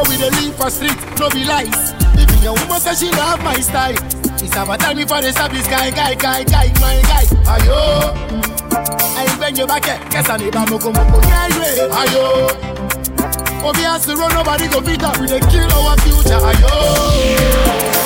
Where 0.00 0.08
we 0.08 0.16
dey 0.16 0.30
live 0.32 0.56
for 0.56 0.70
street, 0.70 0.96
no 1.20 1.28
be 1.28 1.44
lies. 1.44 1.92
If 2.16 2.32
your 2.42 2.54
woman 2.56 2.80
say 2.80 2.94
she 2.96 3.10
love 3.12 3.42
my 3.44 3.60
style, 3.60 3.92
it's 4.40 4.56
about 4.56 4.80
time 4.80 4.96
me 4.96 5.04
for 5.04 5.20
the 5.20 5.28
service 5.30 5.68
guy, 5.68 5.90
guy, 5.90 6.14
guy, 6.14 6.42
guy, 6.44 6.72
my 6.80 6.96
guy. 7.04 7.24
Ayo, 7.44 8.08
I 9.20 9.28
bend 9.38 9.58
your 9.58 9.66
back, 9.66 9.86
eh. 9.88 9.98
guess 10.08 10.28
I 10.30 10.38
need 10.38 10.54
a 10.54 10.64
moko 10.64 10.88
moko, 10.92 11.20
yeah, 11.28 11.48
yeah. 11.52 12.00
Ayo, 12.00 12.48
Obi 13.62 13.82
has 13.84 14.06
to 14.06 14.16
run, 14.16 14.32
nobody 14.32 14.68
go 14.68 14.80
beat 14.80 15.02
up, 15.02 15.18
we 15.20 15.26
dey 15.26 15.40
kill 15.52 15.68
our 15.68 15.96
future. 16.00 16.40
Ayo, 16.40 16.72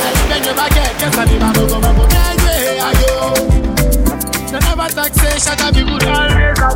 I 0.02 0.26
bend 0.28 0.44
your 0.46 0.54
back, 0.57 0.74
eh. 0.74 0.98
guess 0.98 1.16
I 1.16 1.24
need 1.26 1.42
a 1.42 1.52
moko 1.54 1.78
moko, 1.78 2.11
yeah, 2.11 2.35
yeah. 2.42 2.90
Ayo. 2.90 3.14
They 4.50 4.59
never 4.59 4.88
taxation, 4.90 5.59
I 5.62 5.70
be 5.70 5.85
good. 5.87 6.02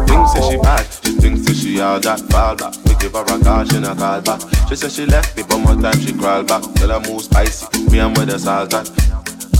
Thinks 0.06 0.32
say 0.32 0.42
she 0.50 0.56
bad, 0.62 0.86
she 1.28 1.34
thinks 1.34 1.60
say 1.60 1.70
she 1.70 1.80
all 1.80 2.00
that 2.00 2.20
fall 2.30 2.56
back. 2.56 2.74
We 2.84 2.94
give 2.96 3.12
her 3.12 3.22
a 3.22 3.44
call, 3.44 3.64
she 3.64 3.80
not 3.80 3.98
call 3.98 4.20
back. 4.20 4.40
She 4.68 4.76
say 4.76 4.88
she 4.88 5.06
left 5.06 5.36
me, 5.36 5.42
but 5.42 5.58
more 5.58 5.76
time 5.76 6.00
she 6.00 6.12
crawl 6.12 6.42
back. 6.42 6.62
Tell 6.74 6.88
her 6.88 7.00
move 7.00 7.22
spicy, 7.22 7.66
me 7.90 7.98
and 7.98 8.16
where 8.16 8.26
the 8.26 8.38
salt 8.38 8.72
at. 8.74 8.88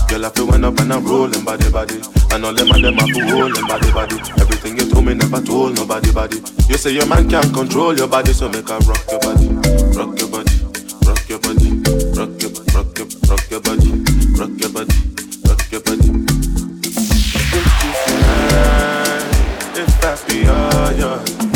Girl, 0.09 0.25
I 0.25 0.29
feel 0.29 0.47
went 0.47 0.65
up 0.65 0.79
and 0.79 0.93
I'm 0.93 1.05
rolling 1.05 1.43
body 1.43 1.69
body. 1.69 2.01
And 2.31 2.45
all 2.45 2.53
them 2.53 2.71
and 2.71 2.83
them 2.83 2.97
to 2.97 3.21
rolling 3.29 3.67
body 3.67 3.91
body. 3.91 4.17
Everything 4.41 4.77
you 4.77 4.89
told 4.89 5.05
me 5.05 5.13
never 5.13 5.41
told 5.41 5.75
nobody 5.75 6.11
body. 6.11 6.37
You 6.67 6.77
say 6.77 6.91
your 6.91 7.05
man 7.07 7.29
can't 7.29 7.53
control 7.53 7.95
your 7.95 8.07
body, 8.07 8.33
so 8.33 8.49
make 8.49 8.69
her 8.69 8.79
rock 8.89 9.05
your 9.09 9.19
body, 9.19 9.49
rock 9.93 10.17
your 10.17 10.29
body, 10.29 10.55
rock 11.05 11.29
your 11.29 11.39
body, 11.39 11.69
rock 12.17 12.33
your, 12.41 12.51
rock 12.73 12.97
your, 12.97 13.07
rock 13.29 13.45
your 13.49 13.61
body, 13.61 13.91
rock 14.37 14.57
your 14.57 14.71
body, 14.73 14.95
rock 15.45 15.71
your 15.71 15.81
body. 15.81 16.09
If 19.79 20.03
I 20.03 20.17
be 20.27 20.47
all 20.47 20.91
yours, 20.93 21.48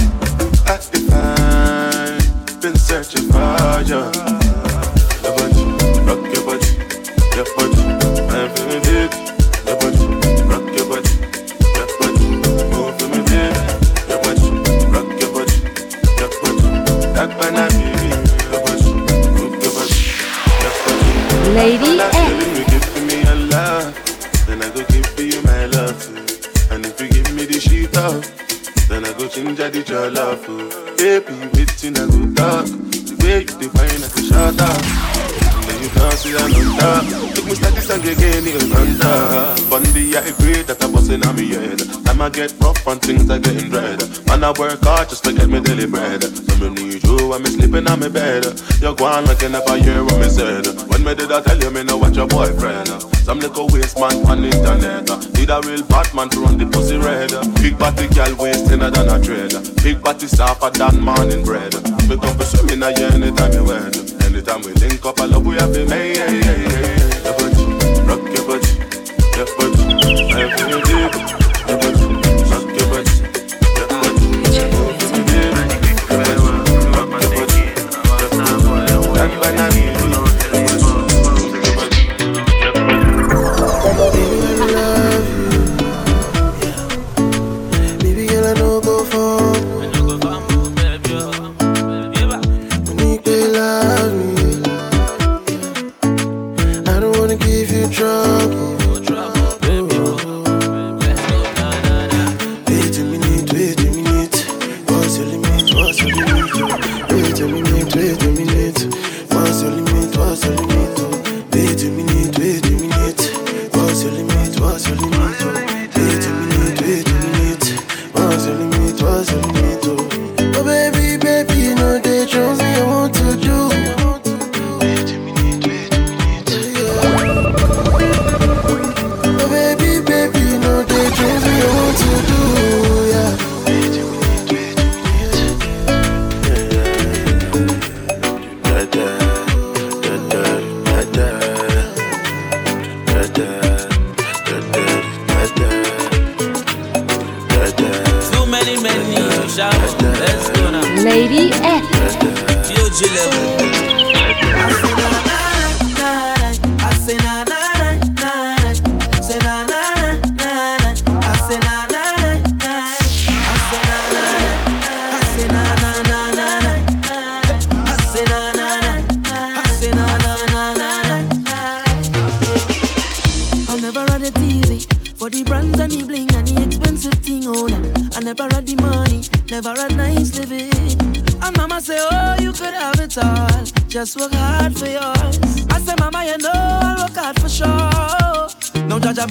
I 0.91 2.17
define, 2.19 2.59
been 2.59 2.75
searching 2.75 3.29
for 3.31 3.81
you. 3.85 4.42
Baby, 31.13 31.45
waiting 31.53 31.93
I 31.93 32.09
go 32.09 32.25
talk. 32.33 32.65
The 32.65 33.13
way 33.21 33.45
you 33.45 33.53
define 33.61 34.01
I 34.01 34.09
go 34.09 34.21
shut 34.25 34.57
up. 34.57 34.81
Then 35.61 35.77
you 35.85 35.89
can't 35.93 36.17
see 36.17 36.33
I. 36.33 36.41
Look 37.37 37.45
me 37.45 37.53
start 37.53 37.75
this 37.77 37.85
song 37.85 38.01
again, 38.01 38.41
you 38.41 38.57
down. 38.97 39.55
Funny, 39.69 40.17
I 40.17 40.25
agree 40.25 40.65
that 40.65 40.81
I'm 40.81 40.91
busting 40.91 41.21
on 41.21 41.35
me 41.35 41.53
head. 41.53 41.85
Time 42.03 42.19
I 42.19 42.29
get 42.33 42.57
rough 42.57 42.87
and 42.87 42.99
things 42.99 43.29
are 43.29 43.37
getting 43.37 43.69
dread. 43.69 44.01
Man, 44.25 44.43
I 44.43 44.57
work 44.57 44.81
hard 44.81 45.09
just 45.09 45.23
to 45.25 45.33
get 45.33 45.47
me 45.47 45.61
daily 45.61 45.85
bread. 45.85 46.23
So 46.23 46.57
me 46.57 46.69
need 46.73 47.03
you 47.03 47.37
me 47.37 47.45
sleeping 47.45 47.85
on 47.85 47.99
my 47.99 48.09
bed. 48.09 48.49
You're 48.81 48.95
gone 48.95 49.25
like 49.25 49.43
you 49.43 49.49
never 49.49 49.77
hear 49.77 50.03
what 50.03 50.17
me 50.17 50.29
said. 50.29 50.65
When 50.89 51.03
me 51.05 51.13
did 51.13 51.31
I 51.31 51.41
tell 51.41 51.61
you 51.61 51.69
me 51.69 51.83
know 51.83 51.97
what 51.97 52.15
your 52.15 52.25
boyfriend? 52.25 53.12
Some 53.23 53.39
little 53.39 53.67
waste 53.69 53.97
man 53.97 54.25
on 54.27 54.43
internet. 54.43 55.07
Need 55.33 55.49
a 55.49 55.61
real 55.61 55.83
Batman 55.83 56.29
to 56.29 56.39
run 56.41 56.57
the 56.57 56.65
pussy 56.65 56.97
red. 56.97 57.31
Big 57.61 57.77
body 57.79 58.07
girl 58.09 58.35
waist 58.35 58.67
thinner 58.67 58.91
than 58.91 59.07
a 59.07 59.17
dread. 59.17 59.53
Big 59.81 60.03
body 60.03 60.27
softer 60.27 60.69
than 60.71 60.99
morning 60.99 61.43
bread. 61.43 61.73
Me 62.09 62.17
come 62.17 62.37
for 62.37 62.43
swimming 62.43 62.83
a 62.83 62.91
year 62.99 63.11
anytime 63.13 63.53
you 63.53 63.63
wed. 63.63 63.95
Anytime 64.23 64.61
we 64.63 64.73
link 64.73 65.05
up, 65.05 65.19
I 65.21 65.25
love 65.25 65.45
we 65.45 65.55
have 65.55 65.71
been 65.71 65.89
made. 65.89 66.17
Yeah, 66.17 66.31
yeah, 66.31 66.57
yeah, 66.67 66.79
yeah. 66.83 67.23
Your 67.23 67.33
body, 67.39 67.63
rock 68.03 68.23
your 68.35 68.45
body, 68.45 68.71
your 69.37 69.47
body. 69.57 69.82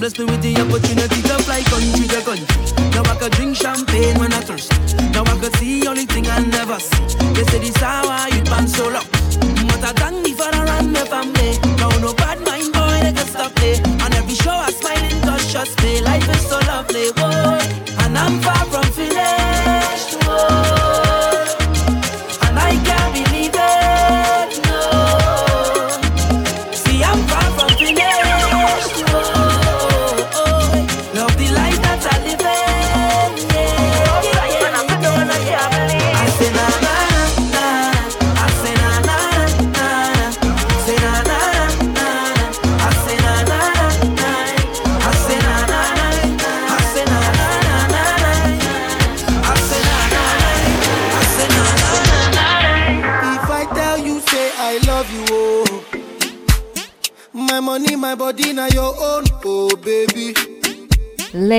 blessed 0.03 0.19
me 0.19 0.25
with 0.25 0.41
the 0.41 0.53
opportunity 0.59 1.32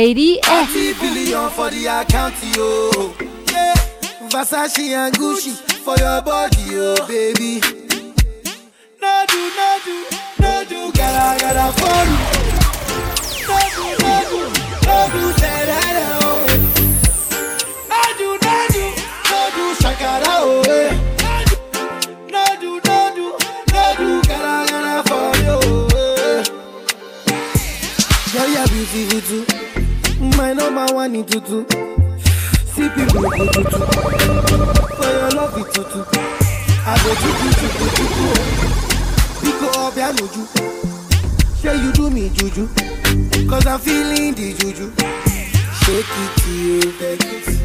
Lady 0.05 0.39
S. 0.45 0.69
30 0.69 0.93
billion 1.01 1.49
for 1.49 1.71
the 1.71 1.87
account, 1.87 2.35
yo. 2.55 2.91
Yeah, 3.51 3.73
Versace 4.29 4.93
and 4.93 5.15
Gucci 5.17 5.53
for 5.81 5.97
your 5.97 6.21
body, 6.21 6.77
oh 6.77 7.07
baby. 7.09 7.59
No 9.01 9.25
do, 9.33 9.41
no 9.57 9.79
do, 9.83 9.97
no 10.43 10.53
do, 10.69 10.93
gotta, 10.93 11.41
gotta 11.41 11.73
for 11.81 12.05
you. 12.11 12.21
No 13.49 13.57
do, 13.77 13.85
no 14.05 14.15
do, 14.29 14.41
no 14.85 14.97
do, 15.15 15.23
say 15.41 15.61
that, 15.73 15.97
oh. 16.21 16.45
No 17.89 18.01
do, 18.21 18.29
no 18.45 18.57
do, 18.75 18.85
no 19.31 19.41
do, 19.57 19.65
shakara, 19.81 20.35
oh. 20.45 20.69
eh. 20.69 20.93
No 22.29 22.45
do, 22.61 22.71
no 22.85 22.99
do, 23.17 23.27
no 23.73 23.85
do, 23.97 24.09
gotta, 24.29 24.53
gotta 24.71 24.97
for 25.09 25.33
you. 25.41 25.57
Girl, 28.35 28.49
you're 28.53 28.69
beautiful 28.69 29.21
too. 29.23 29.64
My 30.21 30.53
number 30.53 30.87
one 30.95 31.15
in 31.15 31.25
tutu. 31.25 31.65
See 32.75 32.89
people 32.91 33.23
go 33.23 33.47
tutu. 33.53 33.79
For 34.97 35.11
your 35.11 35.31
love 35.31 35.59
it 35.59 35.73
tutu. 35.75 36.05
I 36.87 36.95
go 37.03 37.11
tutu 37.23 37.49
tutu 37.59 37.87
tutu. 37.97 38.25
Up 39.77 39.97
ya 39.97 40.13
nuju. 40.13 40.47
Say 41.61 41.77
you 41.83 41.93
do 41.93 42.11
me 42.11 42.29
juju. 42.31 42.69
Cause 43.49 43.67
I'm 43.67 43.79
feeling 43.81 44.35
the 44.35 44.53
juju. 44.55 44.93
Shake 45.83 46.17
it 46.23 46.31
to 46.43 46.51
you. 46.51 46.81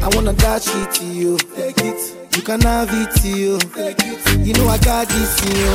I 0.02 0.08
wanna 0.14 0.32
dash 0.32 0.66
it 0.74 0.90
to 0.94 1.04
you. 1.04 1.36
Take 1.38 1.78
it. 1.78 2.16
You 2.36 2.42
can 2.42 2.60
have 2.62 2.88
it 2.92 3.10
to 3.22 3.28
you. 3.28 3.58
Take 3.58 3.98
it. 4.00 4.46
You 4.46 4.54
know 4.54 4.68
I 4.68 4.78
got 4.78 5.08
this 5.08 5.42
in 5.44 5.56
you. 5.56 5.74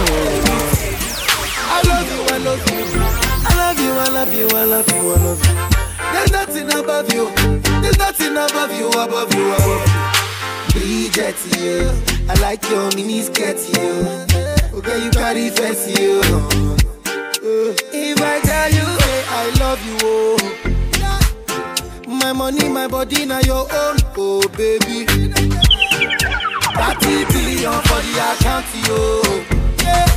I 1.67 1.81
love 1.87 2.07
you, 2.11 2.21
I 2.33 2.37
love 2.37 2.63
you. 2.71 3.01
I 3.47 3.55
love 3.57 3.79
you, 3.79 3.91
I 3.91 4.09
love 4.09 4.33
you, 4.33 4.47
I 4.49 4.65
love 4.65 4.89
you, 4.89 5.11
I 5.11 5.17
love 5.23 5.45
you. 5.45 5.84
There's 6.15 6.31
nothing 6.31 6.71
above 6.73 7.11
you. 7.13 7.29
There's 7.81 7.97
nothing 7.97 8.37
above 8.37 8.71
you, 8.79 8.87
above 8.89 9.33
you, 9.35 9.53
above 9.53 9.67
you. 9.67 9.79
Bridget, 10.79 11.35
you. 11.59 11.91
I 12.29 12.33
like 12.41 12.63
your 12.69 12.89
mini 12.95 13.21
skirt, 13.21 13.57
you. 13.75 14.07
Okay, 14.77 14.97
you 15.03 15.11
carry 15.11 15.49
fancy, 15.49 15.91
you. 16.01 16.21
Uh, 17.47 17.73
if 17.93 18.19
I 18.21 18.39
tell 18.41 18.71
you, 18.71 18.85
hey, 19.03 19.23
I 19.27 19.49
love 19.59 19.81
you, 19.85 19.97
oh. 20.03 20.37
My 22.07 22.31
money, 22.33 22.69
my 22.69 22.87
body, 22.87 23.25
now 23.25 23.39
your 23.41 23.67
own, 23.71 23.97
oh 24.17 24.41
baby. 24.57 25.05
30 25.05 25.25
billion 27.33 27.81
for 27.87 28.01
the 28.01 28.13
account, 28.31 28.65
yo. 28.87 28.97
Yeah. 29.83 30.07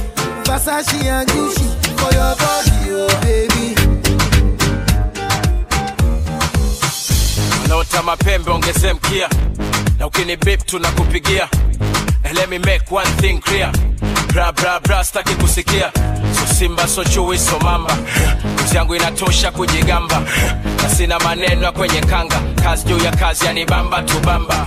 Versace 0.45 1.05
and 1.05 1.29
Gucci 1.29 1.67
for 1.99 2.11
your 2.15 2.35
body, 2.37 2.93
oh 2.93 3.09
baby. 3.23 3.67
Naota 7.69 8.03
mapembe 8.03 8.51
ongeze 8.51 8.93
mkia. 8.93 9.29
Na 9.99 10.07
ukini 10.07 10.37
bip 10.37 10.67
tunakupigia 10.67 11.49
let 12.35 12.49
me 12.51 12.59
make 12.59 12.91
one 12.91 13.07
thing 13.21 13.39
clear. 13.41 13.73
Bra 14.83 15.05
staki 15.05 15.35
kusikia. 15.35 15.91
So 16.35 16.55
simba 16.55 16.87
so 16.89 17.05
chui 17.05 17.39
so 17.39 17.59
mamba. 17.61 17.97
Kazi 18.57 18.77
yangu 18.77 18.95
inatosha 18.97 19.51
kujigamba. 19.51 20.23
Na 20.83 20.89
sina 20.91 21.19
maneno 21.19 21.63
ya 21.63 21.73
kwenye 21.73 22.01
kanga. 22.01 22.41
Kazi 22.63 22.85
juu 22.87 22.99
ya 23.05 23.11
kazi 23.17 23.47
yanibamba 23.47 24.03
tubamba 24.03 24.67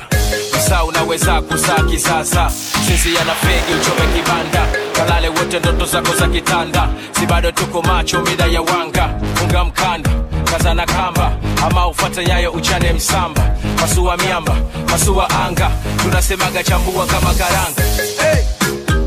saa 0.69 0.83
unaweza 0.83 1.41
kuzaa 1.41 1.83
kisasa 1.83 2.49
sisi 2.87 3.15
yana 3.15 3.33
fegi 3.35 3.73
uchome 3.81 4.13
kibanda. 4.15 4.67
Kalale 4.93 5.29
wote 5.29 5.59
ndoto 5.59 5.85
zako 5.85 6.15
za 6.15 6.27
kitanda. 6.27 6.89
Si 7.19 7.25
bado 7.25 7.51
tuko 7.51 7.81
macho 7.81 8.21
mida 8.21 8.45
ya 8.45 8.61
wanga. 8.61 9.09
Funga 9.35 9.63
mkanda 9.65 10.09
kazana 10.51 10.85
kamba 10.85 11.31
ama 11.65 11.87
ufate 11.87 12.25
nyayo 12.25 12.51
uchane 12.51 12.93
msamba. 12.93 13.41
Pasua 13.81 14.17
miamba 14.17 14.55
pasua 14.85 15.29
anga 15.29 15.71
tunasemaga 16.01 16.63
chambua 16.63 17.05
kama 17.05 17.33
karanga. 17.33 17.81
Hey! 18.21 18.43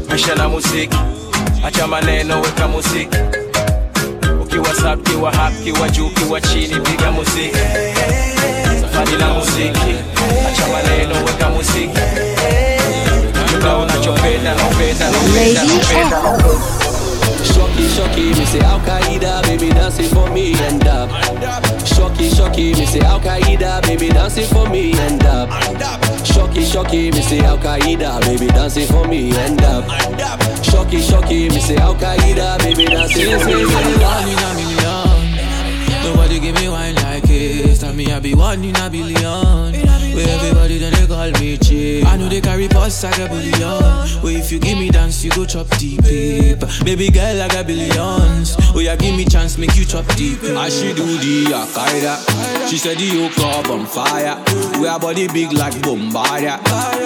maisha 0.09 0.35
na 0.35 0.49
muziki 0.49 0.99
acha 1.67 1.87
maneno 1.87 2.41
weka 2.41 2.69
muziki. 2.69 3.17
Ukiwa 4.43 4.75
sab 4.75 5.03
kiwa 5.09 5.33
hap 5.33 5.53
kiwa 5.65 5.89
juu 5.89 6.09
kiwa 6.11 6.41
chini 6.41 6.81
piga 6.81 7.11
muziki. 7.11 7.57
Safari 8.81 9.17
na 9.19 9.29
muziki 9.29 9.95
acha 10.49 10.67
maneno 10.73 11.15
weka 11.27 11.49
muziki. 11.51 11.99
Naupenda 13.63 14.55
naupenda 14.55 15.11
Shocky, 17.45 17.87
shocky, 17.89 18.27
me 18.39 18.45
say 18.47 18.61
Al 18.61 18.81
Qaeda, 18.81 19.43
baby 19.43 19.69
dancing 19.71 20.09
for 20.09 20.31
me 20.31 20.55
and 20.55 20.87
up. 20.87 21.11
Shocky, 21.87 22.29
shocky, 22.31 22.73
me 22.75 22.87
say 22.87 23.01
Al 23.01 23.21
Qaeda, 23.21 23.83
baby 23.83 24.09
dancing 24.09 24.47
for 24.47 24.69
me 24.69 24.93
and 24.99 25.23
up. 25.25 25.51
Shocky, 26.25 26.65
shocky, 26.65 27.11
me 27.11 27.21
say 27.23 27.41
Al 27.41 27.59
Qaeda, 27.59 28.21
baby 28.23 28.47
dancing 28.47 28.87
for 28.87 29.07
me 29.07 29.31
and 29.37 29.61
up. 29.63 29.85
Shocky, 30.65 31.01
shocky, 31.01 31.49
me 31.49 31.61
say 31.61 31.77
Al 31.77 31.95
Qaeda, 31.95 32.59
baby 32.59 32.87
dancing 32.87 33.39
for 33.39 33.47
me 33.47 33.63
and 33.63 34.57
million. 34.57 36.05
Nobody 36.05 36.41
give 36.41 36.55
me 36.57 36.69
wine 36.69 36.95
like 36.97 37.25
this. 37.25 37.81
Tell 37.81 37.93
me 37.93 38.13
I 38.13 38.21
be 38.21 38.35
one 38.35 38.65
in 38.65 38.77
a 38.77 38.91
billion. 38.91 39.84
Where 40.15 40.29
everybody 40.29 40.79
then 40.79 40.93
they 40.93 41.07
call 41.07 41.31
me 41.41 41.59
chick. 41.59 42.05
I 42.07 42.17
know 42.17 42.29
they 42.29 42.41
carry 42.41 42.69
boss 42.69 43.03
like 43.03 43.19
a 43.19 43.29
billion. 43.29 44.23
Where 44.23 44.37
if 44.39 44.53
you 44.53 44.59
give 44.59 44.79
me 44.79 44.91
dance, 44.91 45.25
you 45.25 45.31
go 45.31 45.45
chop 45.45 45.69
deep 45.79 46.03
paper. 46.03 46.69
Baby 46.85 47.11
girl, 47.11 47.43
I 47.43 47.49
got 47.49 47.67
billions. 47.67 48.55
Oh 48.75 48.81
yeah, 48.81 48.97
give 48.97 49.17
me 49.17 49.25
chance, 49.25 49.59
make 49.59 49.77
you 49.77 49.85
chop 49.85 50.07
deep. 50.17 50.39
I 50.45 50.69
she 50.69 50.95
do 50.95 51.05
the 51.05 51.53
Akaida. 51.53 52.69
She 52.69 52.79
said 52.79 52.99
the 52.99 53.05
yoke 53.05 53.39
up 53.39 53.69
on 53.71 53.87
fire. 53.87 54.37
We 54.81 54.89
her 54.89 54.99
body 54.99 55.27
big 55.29 55.53
like 55.53 55.75
Bombardia. 55.75 56.59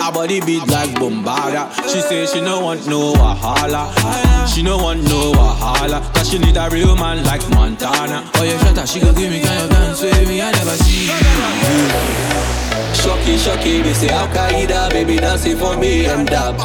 Her 0.02 0.12
body 0.12 0.40
big 0.40 0.66
like 0.68 0.90
Bombardia. 0.90 1.72
She 1.88 2.00
say 2.00 2.26
she 2.26 2.40
no 2.40 2.60
want 2.60 2.86
no 2.86 3.14
Wahala. 3.14 4.46
She 4.46 4.62
no 4.62 4.76
want 4.76 5.02
no 5.04 5.32
Wahala. 5.32 6.02
Cause 6.14 6.30
she 6.30 6.38
need 6.38 6.56
a 6.56 6.68
real 6.70 6.94
man 6.96 7.24
like 7.24 7.48
Montana. 7.50 8.30
Oh 8.34 8.44
yeah, 8.44 8.58
shut 8.58 8.78
up, 8.78 8.86
she 8.86 9.00
go 9.00 9.12
give 9.12 9.30
me 9.30 9.40
kind 9.42 9.62
of 9.62 9.70
dance 9.70 10.02
with 10.02 10.28
me, 10.28 10.40
I 10.42 10.52
never 10.52 10.76
see. 10.84 12.67
Shocky, 13.08 13.38
shocky, 13.38 13.82
me 13.82 13.94
say 13.94 14.10
Al 14.10 14.28
Qaeda, 14.28 14.90
baby 14.90 15.16
dancing 15.16 15.56
for 15.56 15.74
me 15.78 16.04
and 16.04 16.30
up. 16.30 16.58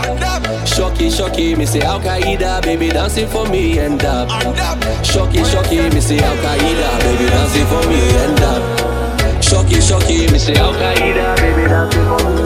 Shocky, 0.67 1.10
shocky, 1.10 1.56
me 1.56 1.65
say 1.65 1.79
Al 1.79 2.01
Qaeda, 2.01 2.62
baby 2.63 2.89
dancing 2.89 3.29
for 3.29 3.47
me 3.47 3.79
and 3.79 4.04
up. 4.04 4.27
Shocky, 5.06 5.41
shocky, 5.46 5.89
me 5.89 6.02
say 6.02 6.19
Al 6.19 6.35
Qaeda, 6.44 7.00
baby 7.00 7.29
dancing 7.31 7.65
for 7.67 7.87
me 7.87 8.02
and 8.23 8.41
up. 8.41 9.41
Shocky, 9.41 9.79
shocky, 9.79 10.29
me 10.33 10.37
say 10.37 10.56
Al 10.56 10.73
Qaeda, 10.73 11.37
baby 11.37 11.63
dancing 11.69 12.06
for 12.12 12.19
me. 12.27 12.44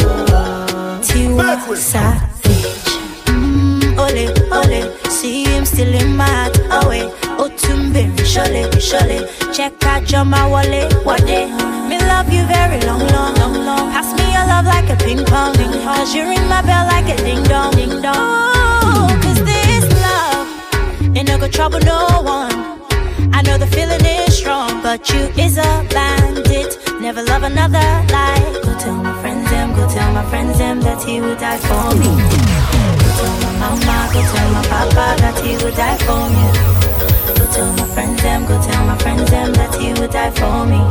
Tiwa 1.01 1.75
Savage. 1.75 2.85
Mm, 3.25 3.97
ole, 3.97 4.29
ole. 4.51 5.06
See 5.17 5.45
him 5.45 5.65
still 5.65 5.91
in 5.95 6.15
my 6.15 6.29
heart. 6.29 6.59
Oh, 6.69 6.89
wait. 6.89 7.09
Oh, 7.39 7.49
Otumbe, 7.49 8.03
shole, 8.21 8.69
shole. 8.77 9.17
Check 9.51 9.83
out 9.83 10.11
your 10.11 10.23
my 10.23 10.45
wallet. 10.47 10.93
What 11.03 11.25
day? 11.25 11.47
Me 11.89 11.97
love 11.97 12.31
you 12.31 12.43
very 12.45 12.79
long, 12.81 13.01
long, 13.15 13.33
long, 13.41 13.65
long. 13.65 13.89
Pass 13.89 14.13
me 14.13 14.31
your 14.31 14.45
love 14.45 14.65
like 14.65 14.87
a 14.91 14.95
ping 15.03 15.25
pong. 15.25 15.55
Pong. 15.55 15.73
Cause 15.81 16.13
you 16.13 16.21
ring 16.21 16.47
my 16.47 16.61
bell 16.61 16.85
like 16.85 17.09
a 17.09 17.17
ding 17.25 17.41
dong, 17.45 17.71
ding 17.73 17.99
dong. 17.99 18.13
Oh, 18.15 19.19
cause 19.23 19.41
this 19.43 19.85
love 20.05 21.17
ain't 21.17 21.27
no 21.27 21.39
go 21.39 21.47
trouble 21.47 21.79
no 21.79 22.21
one. 22.21 22.53
I 23.33 23.41
know 23.41 23.57
the 23.57 23.65
feeling 23.65 24.05
is 24.05 24.37
strong, 24.37 24.83
but 24.83 25.09
you 25.09 25.21
is 25.43 25.57
a 25.57 25.71
bandit. 25.89 26.77
Never 27.01 27.23
love 27.23 27.41
another 27.41 27.87
like. 28.13 28.53
Go 28.61 28.71
tell 28.77 28.97
my 29.01 29.19
friends 29.21 29.49
them, 29.49 29.73
go 29.73 29.89
tell 29.89 30.13
my 30.13 30.29
friends 30.29 30.59
them 30.59 30.79
that 30.81 31.01
he 31.01 31.21
would 31.21 31.39
die 31.39 31.57
for 31.57 31.95
me. 31.97 32.86
Go 33.57 33.63
tell 33.63 33.73
my 33.73 33.75
mama, 33.75 34.13
go 34.13 34.21
tell 34.21 34.49
my 34.53 34.61
papa 34.69 35.05
that 35.21 35.35
he 35.41 35.51
would 35.63 35.73
die 35.75 35.97
for 36.05 36.23
me. 36.29 36.45
Go 37.37 37.45
tell 37.53 37.71
my 37.73 37.85
friends 37.93 38.21
them, 38.21 38.45
go 38.45 38.55
tell 38.61 38.85
my 38.85 38.97
friends 38.99 39.29
them 39.31 39.53
that 39.53 39.73
he 39.81 39.89
would 39.99 40.11
die 40.11 40.31
for 40.31 40.65
me. 40.69 40.81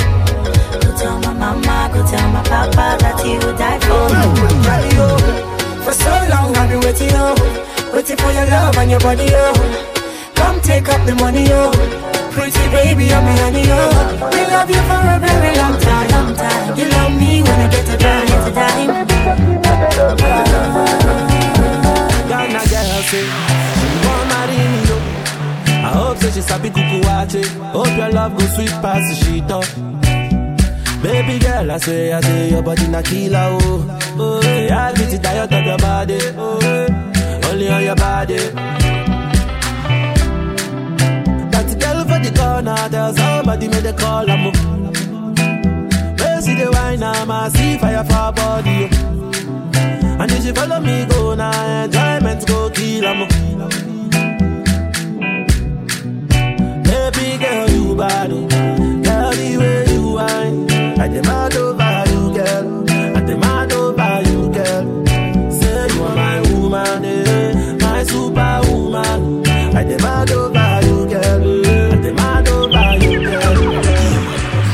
Go 0.83 0.91
tell 0.99 1.19
my 1.21 1.33
mama, 1.33 1.91
go 1.95 2.01
tell 2.07 2.29
my 2.33 2.43
papa 2.43 2.99
that 2.99 3.21
he 3.23 3.39
would 3.39 3.57
die 3.57 3.79
for 3.87 4.07
me. 4.11 4.25
Oh. 4.99 5.19
For 5.85 5.93
so 5.95 6.11
long 6.27 6.57
I've 6.57 6.69
been 6.71 6.81
waiting, 6.81 7.11
oh. 7.15 7.35
Waiting 7.95 8.17
for 8.17 8.33
your 8.33 8.47
love 8.47 8.77
and 8.79 8.91
your 8.91 9.01
body, 9.01 9.29
oh. 9.31 9.55
Come 10.35 10.61
take 10.61 10.89
up 10.89 11.07
the 11.07 11.15
money, 11.15 11.47
oh. 11.51 11.71
Pretty 12.35 12.67
baby, 12.75 13.13
I'm 13.15 13.27
honey, 13.39 13.63
oh. 13.71 13.95
We 14.35 14.43
love 14.51 14.69
you 14.69 14.83
for 14.91 15.03
a 15.07 15.17
very 15.23 15.55
long 15.57 15.79
time, 15.81 16.09
long 16.11 16.35
time 16.35 16.56
I 31.77 31.79
say, 31.79 32.11
I 32.11 32.21
say 32.23 32.51
your 32.53 32.63
body 32.63 32.89
na 32.89 33.03
killer, 33.03 33.59
oh. 33.61 33.99
Oh, 34.19 34.41
yeah, 34.43 34.87
I 34.87 34.95
get 34.95 35.13
it 35.13 35.23
tired 35.23 35.53
of 35.53 35.63
your 35.67 35.77
body, 35.77 36.19
oh. 36.39 36.59
Only 37.51 37.69
on 37.69 37.85
your 37.85 37.95
body. 37.95 38.37
That 41.53 41.69
girl 41.79 42.03
the 42.03 42.33
corner, 42.35 42.89
tell 42.89 43.13
somebody 43.15 43.69
make 43.69 43.83
the 43.83 43.93
call, 43.93 44.31
I'm 44.31 44.45
Mercy 46.17 46.53
oh. 46.53 46.65
the 46.65 46.71
wine, 46.73 47.03
I'm 47.03 47.31
a 47.31 47.51
see 47.51 47.77
fire 47.77 48.03
for 48.05 48.33
body. 48.33 48.89
oh. 48.91 50.19
And 50.19 50.33
if 50.33 50.45
she 50.45 50.53
follow 50.53 50.81
me, 50.81 51.05
go 51.05 51.35
now, 51.35 51.85
enjoyment 51.85 52.47
go 52.47 52.71
kill, 52.71 53.07
I'm 53.07 53.21
oh. 53.21 53.69
Baby 56.89 57.37
girl, 57.45 57.69
you 57.69 57.95
bad, 57.95 58.33
oh. 58.33 58.56
I 60.99 61.09
over 61.57 62.05
you, 62.11 62.33
girl. 62.35 62.91
I 63.17 63.21
demand 63.21 63.73
over 63.73 64.23
you, 64.29 64.49
girl. 64.49 65.05
Say 65.51 65.89
you 65.95 66.03
are 66.03 66.17
my 66.17 66.41
woman, 66.51 67.05
eh, 67.05 67.77
my 67.81 68.03
superwoman. 68.03 69.47
I 69.77 69.85
over 70.33 70.87
you, 70.87 71.07
girl. 71.07 71.67
I 71.93 71.97
demand 72.01 72.49
over 72.49 72.97
you, 73.05 73.21
girl. 73.29 73.61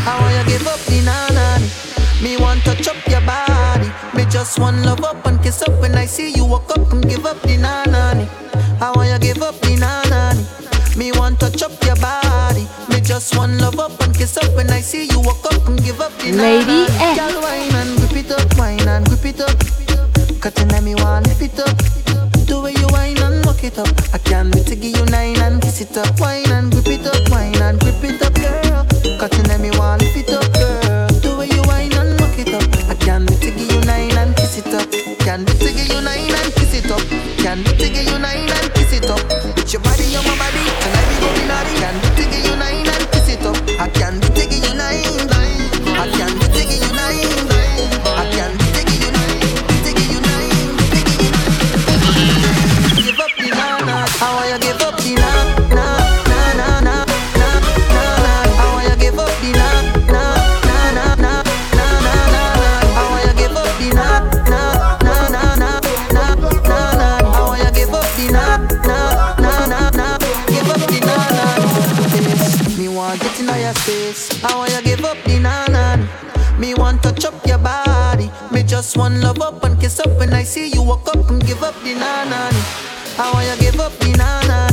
I 0.07 0.13
wanna 0.21 0.45
give 0.47 0.67
up 0.67 0.79
the. 0.87 1.03
Me 2.23 2.37
want 2.37 2.65
to 2.67 2.75
chop 2.77 2.97
your 3.09 3.21
body. 3.23 3.91
Me 4.15 4.25
just 4.31 4.61
want 4.61 4.87
love 4.87 5.03
up 5.05 5.27
and 5.27 5.43
kiss 5.43 5.61
up 5.63 5.81
when 5.81 5.97
I 5.97 6.07
see 6.07 6.31
you 6.31 6.45
walk 6.45 6.71
up 6.71 6.93
and 6.93 7.03
give 7.09 7.27
up 7.27 7.43
the 7.43 7.57
nanani. 7.59 8.29
I 8.81 8.93
wanna 8.95 9.19
give 9.19 9.43
up 9.43 9.59
the 9.61 9.75
nanani. 9.75 10.32
Just 13.23 13.37
want 13.39 13.55
love 13.61 13.79
up 13.79 14.01
and 14.01 14.13
kiss 14.19 14.37
up 14.37 14.53
when 14.57 14.69
I 14.71 14.81
see 14.81 15.05
you 15.07 15.21
walk 15.21 15.47
up 15.47 15.69
and 15.69 15.79
give 15.85 16.01
up 16.01 16.11
the 16.19 16.33
Lady. 16.33 16.91
X. 16.99 17.21
Girl, 17.21 17.41
wine 17.41 17.71
and 17.71 17.95
grip 17.99 18.19
it 18.19 18.33
up, 18.33 18.59
wine 18.59 18.83
and 18.89 19.07
grip 19.07 19.25
it 19.25 19.39
up. 19.39 19.55
Cutting 20.43 20.67
me 20.83 20.97
lift 21.23 21.41
it 21.41 21.57
up. 21.61 21.77
The 22.51 22.59
way 22.59 22.75
you 22.75 22.89
wine 22.91 23.23
and 23.23 23.47
walk 23.47 23.63
it 23.63 23.79
up. 23.79 23.95
I 24.13 24.19
can't 24.19 24.53
wait 24.53 24.67
to 24.67 24.75
give 24.75 24.97
you 24.99 25.07
nine 25.07 25.39
and 25.39 25.63
kiss 25.63 25.81
it 25.81 25.97
up. 25.97 26.19
Wine 26.19 26.51
and 26.51 26.73
grip 26.73 26.89
it 26.89 27.07
up, 27.07 27.23
wine 27.31 27.63
and 27.63 27.79
grip 27.79 28.03
it 28.03 28.21
up, 28.27 28.35
girl. 28.35 28.83
Cutting 29.21 29.47
me 29.63 29.71
want 29.79 30.03
lift 30.03 30.19
it 30.19 30.35
up, 30.35 30.51
girl. 30.59 31.07
The 31.23 31.31
way 31.39 31.47
you 31.47 31.63
wine 31.71 31.95
and 31.95 32.19
walk 32.19 32.35
it 32.43 32.51
up. 32.51 32.67
I 32.91 32.97
can't 32.99 33.31
wait 33.31 33.39
to 33.39 33.51
give 33.55 33.71
you 33.71 33.81
nine 33.87 34.19
and 34.19 34.35
kiss 34.35 34.59
it 34.59 34.75
up. 34.75 34.91
Can't 35.23 35.47
wait 35.47 35.63
to 35.63 35.71
give 35.71 35.95
you 35.95 36.01
nine 36.03 36.27
and 36.27 36.51
kiss 36.59 36.75
it 36.75 36.91
up. 36.91 37.07
Can't 37.39 37.63
wait 37.63 37.79
to 37.79 37.87
give 37.87 38.03
you 38.03 38.19
nine 38.19 38.52
just 78.93 78.99
want 78.99 79.23
love 79.25 79.41
up 79.41 79.65
and 79.65 79.81
kiss 79.81 80.01
up 80.01 80.19
when 80.19 80.35
I 80.35 80.43
see 80.43 80.69
you 80.69 80.83
walk 80.83 81.09
up 81.09 81.31
and 81.31 81.41
give 81.47 81.63
up 81.63 81.75
the 81.83 81.95
na 81.95 82.25
na. 82.25 82.51
How 83.17 83.33
want 83.33 83.47
you 83.49 83.57
give 83.59 83.81
up 83.81 83.93
the 84.01 84.13
na 84.21 84.43
na? 84.45 84.69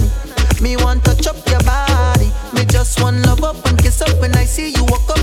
Me 0.61 0.75
want 0.75 1.05
to 1.05 1.15
chop 1.15 1.37
your 1.47 1.63
body. 1.63 2.29
Me 2.51 2.65
just 2.65 3.01
want 3.01 3.25
love 3.25 3.45
up 3.45 3.55
and 3.65 3.79
kiss 3.79 4.01
up 4.01 4.19
when 4.19 4.35
I 4.35 4.43
see 4.43 4.73
you 4.75 4.83
walk 4.91 5.09
up 5.09 5.18